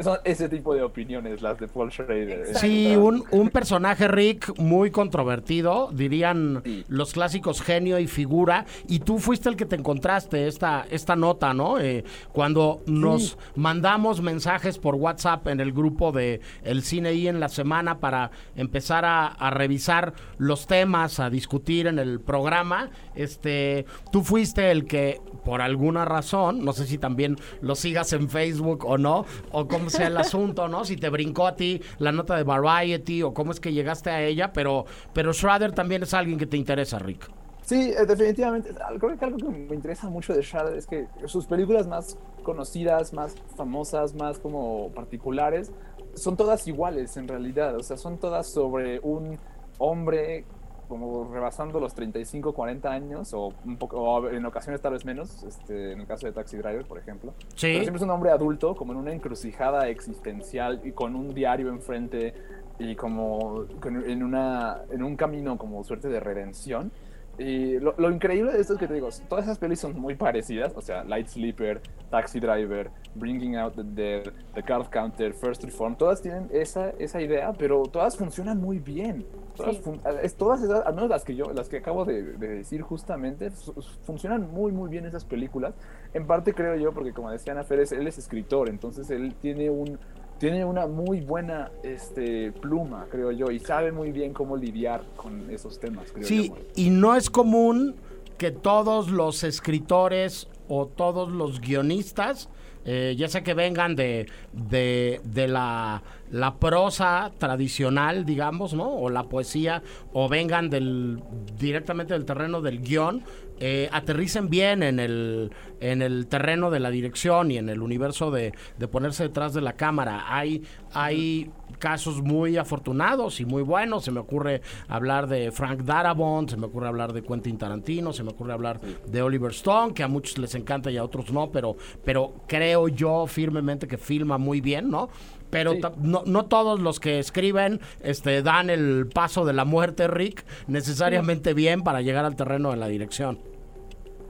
[0.00, 2.54] son ese tipo de opiniones las de Paul Schrader.
[2.54, 9.48] Sí, un, personaje, Rick, muy controvertido, dirían los clásicos genio y figura, y tú fuiste
[9.48, 11.80] el que te encontraste esta, esta nota, ¿no?
[11.80, 17.40] Eh, cuando nos mandamos mensajes por WhatsApp en el grupo de El Cine y en
[17.40, 22.90] la semana para empezar a, revisar los temas, a discutir en el programa.
[23.14, 28.28] Este, tú fuiste el que, por alguna razón, no sé si también lo sigas en
[28.28, 30.84] Facebook o no, o cómo sea el asunto, ¿no?
[30.84, 34.22] Si te brincó a ti la nota de Variety o cómo es que llegaste a
[34.22, 37.30] ella, pero, pero Schrader también es alguien que te interesa, Rick.
[37.66, 38.72] Sí, eh, definitivamente.
[39.00, 43.12] Creo que algo que me interesa mucho de Schrader es que sus películas más conocidas,
[43.12, 45.72] más famosas, más como particulares,
[46.16, 47.76] son todas iguales en realidad.
[47.76, 49.38] O sea, son todas sobre un
[49.78, 50.44] hombre
[50.88, 55.42] como rebasando los 35, 40 años, o, un poco, o en ocasiones tal vez menos,
[55.42, 57.34] este, en el caso de Taxi Driver, por ejemplo.
[57.54, 57.68] Sí.
[57.68, 61.68] Pero siempre es un hombre adulto, como en una encrucijada existencial y con un diario
[61.68, 62.34] enfrente
[62.78, 66.92] y como en, una, en un camino como suerte de redención.
[67.38, 70.14] Y lo, lo increíble de esto es que te digo, todas esas pelis son muy
[70.14, 75.62] parecidas, o sea, Light Sleeper, Taxi Driver, Bringing Out the Dead, The Card Counter, First
[75.64, 79.26] Reform, todas tienen esa, esa idea, pero todas funcionan muy bien.
[79.54, 79.82] Todas, Sí.
[79.82, 80.00] fun-
[80.38, 83.74] todas esas, al menos las que yo, las que acabo de, de decir justamente, fu-
[84.04, 85.74] funcionan muy muy bien esas películas.
[86.14, 89.68] En parte creo yo, porque como decía Ana Férez, él es escritor, entonces él tiene
[89.70, 89.98] un
[90.38, 95.50] tiene una muy buena este, pluma, creo yo, y sabe muy bien cómo lidiar con
[95.50, 96.56] esos temas, creo Sí, yo.
[96.74, 97.96] y no es común
[98.38, 102.48] que todos los escritores o todos los guionistas,
[102.84, 108.88] eh, ya sea que vengan de, de, de la, la prosa tradicional, digamos, ¿no?
[108.88, 111.22] O la poesía, o vengan del,
[111.58, 113.22] directamente del terreno del guion,
[113.58, 115.50] eh, aterricen bien en el,
[115.80, 119.62] en el terreno de la dirección y en el universo de, de ponerse detrás de
[119.62, 120.24] la cámara.
[120.28, 120.62] Hay,
[120.92, 124.04] hay casos muy afortunados y muy buenos.
[124.04, 128.22] Se me ocurre hablar de Frank Darabont, se me ocurre hablar de Quentin Tarantino, se
[128.24, 131.50] me ocurre hablar de Oliver Stone, que a muchos les encanta y a otros no,
[131.50, 135.08] pero, pero creo yo firmemente que filma muy bien, ¿no?
[135.50, 135.80] Pero Sí.
[135.98, 141.54] no, no todos los que escriben este, dan el paso de la muerte, Rick, necesariamente
[141.54, 143.38] bien para llegar al terreno de la dirección.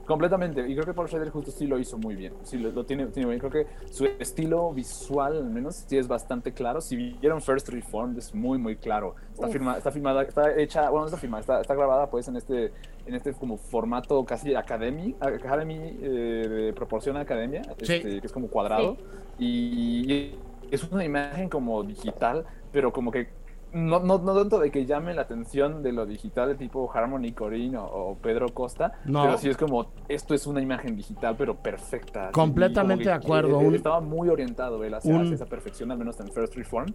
[0.05, 2.85] Completamente, y creo que Paul Schrader justo sí lo hizo muy bien, sí lo, lo
[2.85, 6.95] tiene, tiene bien, creo que su estilo visual al menos sí es bastante claro, si
[6.95, 11.05] vieron First Reformed es muy muy claro, está, firma, está filmada, está hecha, bueno no
[11.07, 12.71] está filmada, está, está grabada pues en este,
[13.05, 17.95] en este como formato casi academy, academy eh, de proporción a academia, Sí.
[17.95, 18.95] este, que es como cuadrado,
[19.37, 20.35] y, y
[20.71, 23.29] es una imagen como digital, pero como que
[23.73, 27.33] no, no, no tanto de que llame la atención de lo digital de tipo Harmony
[27.33, 29.23] Corine o, o Pedro Costa, No.
[29.23, 32.31] pero sí es como, esto es una imagen digital, pero perfecta.
[32.31, 36.31] Completamente de acuerdo, estaba muy orientado él hacia, un- hacia esa perfección, al menos en
[36.31, 36.93] First Reform.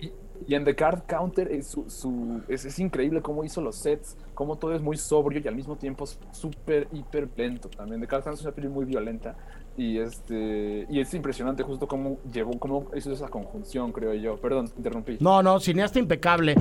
[0.00, 0.10] Y,
[0.48, 4.16] y en The Card Counter es, su, su- es, es increíble cómo hizo los sets,
[4.34, 8.00] cómo todo es muy sobrio y al mismo tiempo súper, hiper lento también.
[8.00, 9.36] The Card Counter es una peli muy violenta
[9.76, 14.36] y, este, y es impresionante justo cómo llevó, cómo hizo esa conjunción, creo yo.
[14.36, 15.16] Perdón, te interrumpí.
[15.20, 16.54] No, no, cineasta impecable.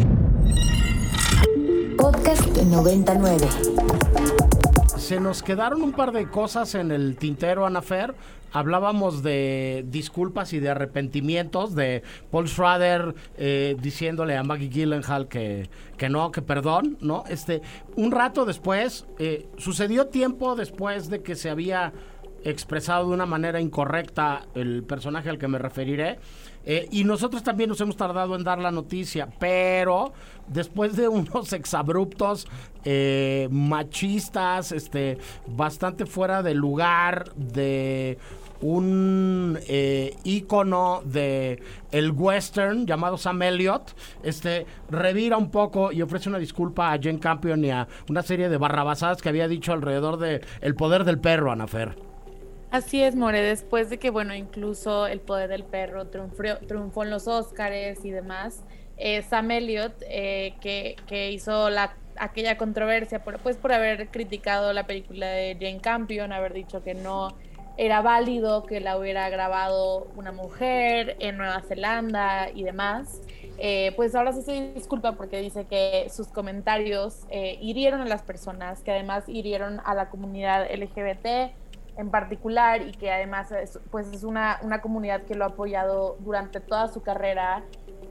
[1.97, 3.47] Podcast 99.
[4.97, 8.13] Se nos quedaron un par de cosas en el tintero, Anafer.
[8.51, 15.69] Hablábamos de disculpas y de arrepentimientos de Paul Schrader eh, diciéndole a Maggie Gyllenhaal que,
[15.97, 17.23] que no, que perdón, ¿no?
[17.29, 17.61] Este,
[17.95, 21.93] un rato después, eh, sucedió tiempo después de que se había
[22.43, 26.19] expresado de una manera incorrecta el personaje al que me referiré.
[26.65, 30.13] Eh, y nosotros también nos hemos tardado en dar la noticia, pero
[30.47, 32.47] después de unos exabruptos
[32.83, 35.17] eh, machistas, este,
[35.47, 38.17] bastante fuera de lugar, de
[38.61, 46.29] un eh, ícono de el western llamado Sam Elliott, este, revira un poco y ofrece
[46.29, 50.17] una disculpa a Jane Campion y a una serie de barrabasadas que había dicho alrededor
[50.17, 52.08] de El poder del perro, Anafer.
[52.71, 57.09] Así es, More, después de que, bueno, incluso El Poder del Perro triunfó, triunfó en
[57.09, 58.63] los Óscares y demás,
[58.97, 64.71] eh, Sam Elliott, eh, que, que hizo la, aquella controversia, por, pues por haber criticado
[64.73, 67.35] la película de Jane Campion, haber dicho que no
[67.77, 73.21] era válido que la hubiera grabado una mujer en Nueva Zelanda y demás,
[73.57, 78.21] eh, pues ahora sí se disculpa porque dice que sus comentarios eh, hirieron a las
[78.21, 81.53] personas, que además hirieron a la comunidad LGBT
[81.99, 86.17] en particular y que además es, pues es una, una comunidad que lo ha apoyado
[86.21, 87.63] durante toda su carrera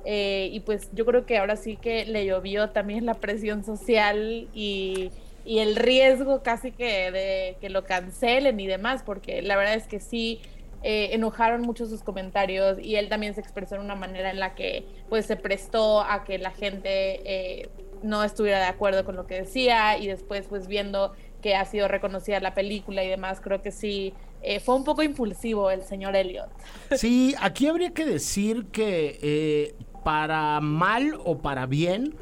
[0.05, 4.49] eh, y pues yo creo que ahora sí que le llovió también la presión social
[4.53, 5.11] y,
[5.45, 9.86] y el riesgo casi que de que lo cancelen y demás, porque la verdad es
[9.86, 10.41] que sí
[10.82, 14.55] eh, enojaron mucho sus comentarios y él también se expresó de una manera en la
[14.55, 17.68] que pues se prestó a que la gente eh,
[18.03, 21.89] no estuviera de acuerdo con lo que decía y después pues viendo que ha sido
[21.89, 24.12] reconocida la película y demás, creo que sí
[24.43, 26.49] eh, fue un poco impulsivo el señor Elliot.
[26.97, 29.74] Sí, aquí habría que decir que eh,
[30.05, 32.14] para mal o para bien,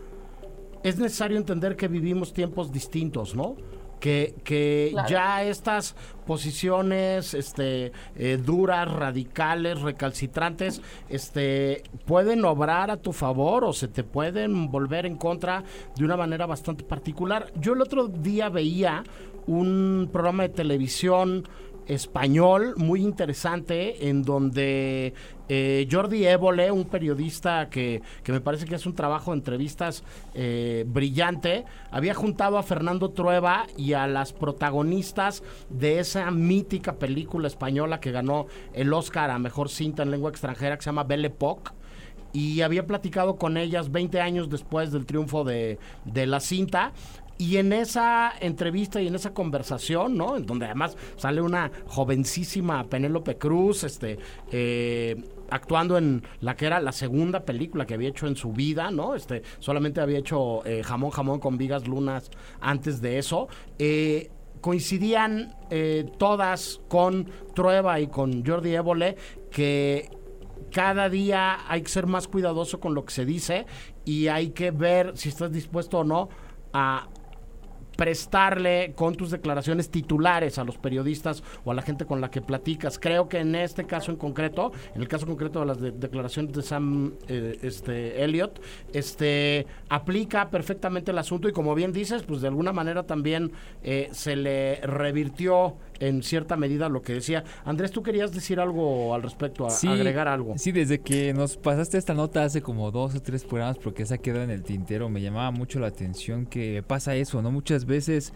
[0.82, 3.56] es necesario entender que vivimos tiempos distintos, ¿no?
[4.00, 13.12] Que, que ya estas posiciones este, eh, duras, radicales, recalcitrantes, este, pueden obrar a tu
[13.12, 15.64] favor o se te pueden volver en contra
[15.96, 17.50] de una manera bastante particular.
[17.58, 19.02] Yo el otro día veía
[19.46, 21.48] un programa de televisión
[21.86, 25.14] español muy interesante en donde
[25.48, 30.02] eh, Jordi Évole, un periodista que, que, me parece que es un trabajo de entrevistas
[30.34, 37.46] eh, brillante, había juntado a Fernando Trueba y a las protagonistas de esa mítica película
[37.46, 41.28] española que ganó el Oscar a Mejor Cinta en Lengua Extranjera que se llama Belle
[41.28, 41.70] Époque
[42.32, 46.92] y había platicado con ellas 20 años después del triunfo de, de la cinta
[47.38, 50.36] y en esa entrevista y en esa conversación, ¿no?
[50.36, 54.18] En donde además sale una jovencísima Penélope Cruz, este,
[54.50, 58.90] eh, actuando en la que era la segunda película que había hecho en su vida,
[58.90, 59.14] ¿no?
[59.14, 62.30] Este, solamente había hecho eh, Jamón Jamón con Vigas Lunas
[62.60, 63.48] antes de eso.
[63.78, 64.30] Eh,
[64.60, 65.54] coincidían
[66.18, 69.16] todas con Trueba y con Jordi Évole
[69.50, 70.10] que
[70.72, 73.66] cada día hay que ser más cuidadoso con lo que se dice
[74.04, 76.30] y hay que ver si estás dispuesto o no
[76.72, 77.06] a
[77.96, 82.40] prestarle con tus declaraciones titulares a los periodistas o a la gente con la que
[82.40, 82.98] platicas.
[82.98, 86.62] Creo que en este caso en concreto, en el caso concreto de las declaraciones de
[86.62, 88.60] Sam eh, este, Elliot,
[88.92, 94.08] este, aplica perfectamente el asunto y como bien dices, pues de alguna manera también eh,
[94.12, 97.44] se le revirtió en cierta medida lo que decía.
[97.64, 100.54] Andrés, tú querías decir algo al respecto, agregar algo.
[100.58, 104.18] Sí, desde que nos pasaste esta nota hace como dos o tres programas, porque esa
[104.18, 107.50] quedó en el tintero, me llamaba mucho la atención que pasa eso, ¿no?
[107.50, 108.32] Muchas veces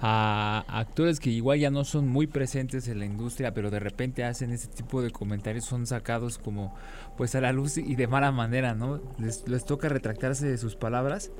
[0.00, 4.24] a actores que igual ya no son muy presentes en la industria, pero de repente
[4.24, 6.74] hacen ese tipo de comentarios, son sacados como
[7.16, 9.00] pues a la luz y de mala manera, ¿no?
[9.18, 11.32] Les, les toca retractarse de sus palabras.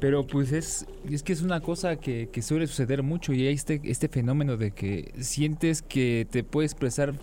[0.00, 3.54] Pero pues es, es que es una cosa que, que suele suceder mucho y hay
[3.54, 7.14] este, este fenómeno de que sientes que te puedes expresar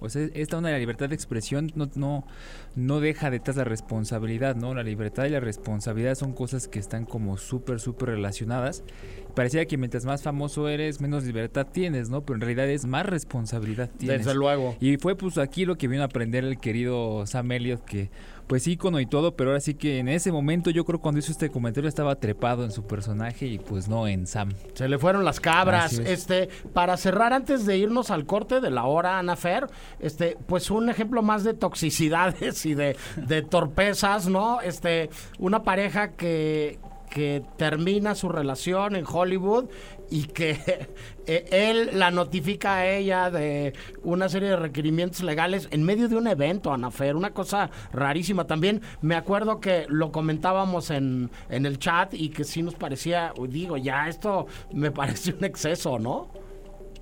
[0.00, 2.26] o sea, esta una la libertad de expresión no, no,
[2.74, 4.74] no deja detrás la responsabilidad, ¿no?
[4.74, 8.84] La libertad y la responsabilidad son cosas que están como súper, súper relacionadas.
[9.34, 12.22] Parecía que mientras más famoso eres, menos libertad tienes, ¿no?
[12.22, 14.18] Pero en realidad es más responsabilidad tienes.
[14.18, 14.76] Desde luego.
[14.80, 18.10] Y fue pues aquí lo que vino a aprender el querido Sam Elliott, que
[18.46, 21.32] pues ícono y todo, pero ahora sí que en ese momento yo creo cuando hizo
[21.32, 24.52] este comentario estaba trepado en su personaje y pues no en Sam.
[24.74, 25.98] Se le fueron las cabras.
[25.98, 29.66] Este, para cerrar antes de irnos al corte de la hora, Ana Fer,
[29.98, 34.60] este, pues un ejemplo más de toxicidades y de, de torpezas, ¿no?
[34.60, 36.78] Este, una pareja que,
[37.10, 39.66] que termina su relación en Hollywood
[40.10, 40.88] y que
[41.26, 46.16] eh, él la notifica a ella de una serie de requerimientos legales en medio de
[46.16, 48.46] un evento, Anafer, una cosa rarísima.
[48.46, 53.32] También me acuerdo que lo comentábamos en, en el chat y que sí nos parecía,
[53.48, 56.28] digo, ya esto me parece un exceso, ¿no?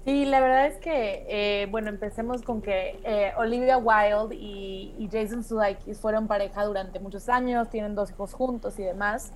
[0.04, 5.08] Sí, la verdad es que, eh, bueno, empecemos con que eh, Olivia Wilde y, y
[5.10, 9.32] Jason Sudeikis fueron pareja durante muchos años, tienen dos hijos juntos y demás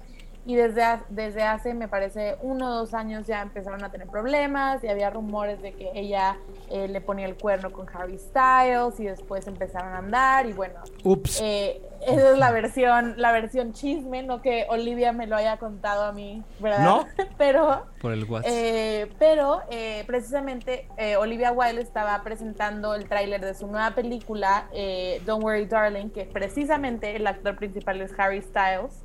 [0.48, 4.82] y desde, desde hace, me parece, uno o dos años ya empezaron a tener problemas
[4.82, 6.38] y había rumores de que ella
[6.70, 10.80] eh, le ponía el cuerno con Harry Styles y después empezaron a andar y bueno,
[11.04, 11.42] Ups.
[11.42, 16.04] Eh, esa es la versión, la versión chisme, no que Olivia me lo haya contado
[16.04, 16.82] a mí, ¿verdad?
[16.82, 17.06] No.
[17.36, 18.50] pero, Por el WhatsApp.
[18.50, 20.88] eh, pero eh, precisamente
[21.18, 24.70] Olivia Wilde estaba presentando el tráiler de su nueva película,
[25.26, 29.04] Don't Worry Darling, que precisamente el actor principal es Harry Styles.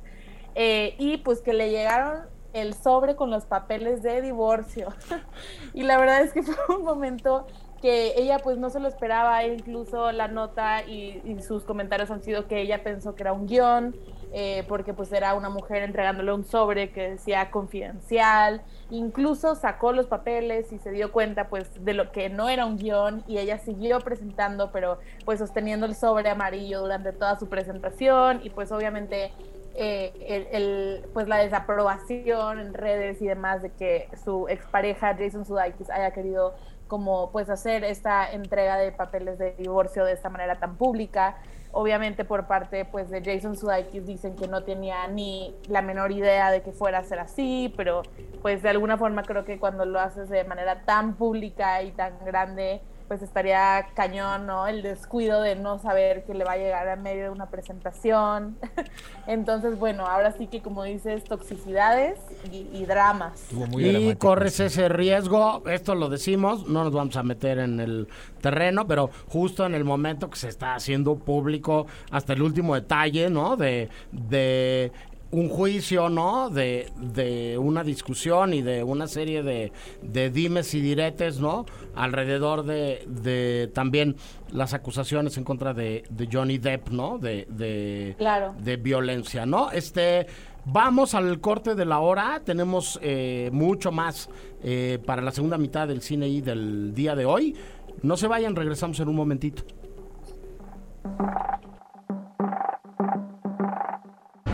[0.54, 4.88] Eh, y pues que le llegaron el sobre con los papeles de divorcio.
[5.74, 7.46] y la verdad es que fue un momento
[7.82, 12.22] que ella pues no se lo esperaba, incluso la nota y, y sus comentarios han
[12.22, 13.94] sido que ella pensó que era un guion,
[14.36, 20.06] eh, porque pues era una mujer entregándole un sobre que decía confidencial, incluso sacó los
[20.06, 23.58] papeles y se dio cuenta pues de lo que no era un guion y ella
[23.58, 28.40] siguió presentando, pero pues sosteniendo el sobre amarillo durante toda su presentación.
[28.42, 29.30] Y pues obviamente
[29.76, 35.90] eh, el, pues la desaprobación en redes y demás de que su expareja Jason Sudeikis
[35.90, 36.54] haya querido
[36.86, 41.38] como pues hacer esta entrega de papeles de divorcio de esta manera tan pública.
[41.72, 46.52] Obviamente por parte pues de Jason Sudeikis dicen que no tenía ni la menor idea
[46.52, 48.02] de que fuera a ser así, pero
[48.42, 52.24] pues de alguna forma creo que cuando lo haces de manera tan pública y tan
[52.24, 54.66] grande, pues estaría cañón, ¿no?
[54.66, 58.56] El descuido de no saber que le va a llegar a medio de una presentación.
[59.26, 62.18] Entonces, bueno, ahora sí que como dices, toxicidades
[62.50, 63.46] y, dramas.
[63.78, 68.08] y corres ese riesgo, esto lo decimos, no nos vamos a meter en el
[68.40, 73.30] terreno, pero justo en el momento que se está haciendo público hasta el último detalle,
[73.30, 73.56] ¿no?
[73.56, 74.92] De, de
[75.34, 76.48] un juicio, ¿no?
[76.48, 81.66] De, de, una discusión y de una serie de, de dimes y diretes, ¿no?
[81.96, 84.14] Alrededor de, de también
[84.52, 87.18] las acusaciones en contra de, Johnny Depp, ¿no?
[87.18, 88.54] De, de, claro.
[88.60, 89.72] de violencia, ¿no?
[89.72, 90.28] Este,
[90.66, 94.30] vamos al corte de la hora, tenemos eh, mucho más
[94.62, 97.56] eh, para la segunda mitad del cine y del día de hoy.
[98.02, 99.64] No se vayan, regresamos en un momentito.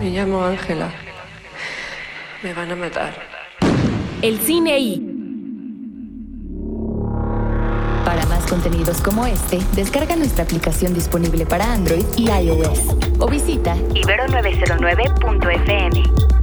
[0.01, 0.91] Me llamo Ángela.
[2.43, 3.13] Me van a matar.
[4.23, 5.07] El cine y.
[8.03, 13.77] Para más contenidos como este, descarga nuestra aplicación disponible para Android y iOS o visita
[13.77, 16.40] ibero909.fm.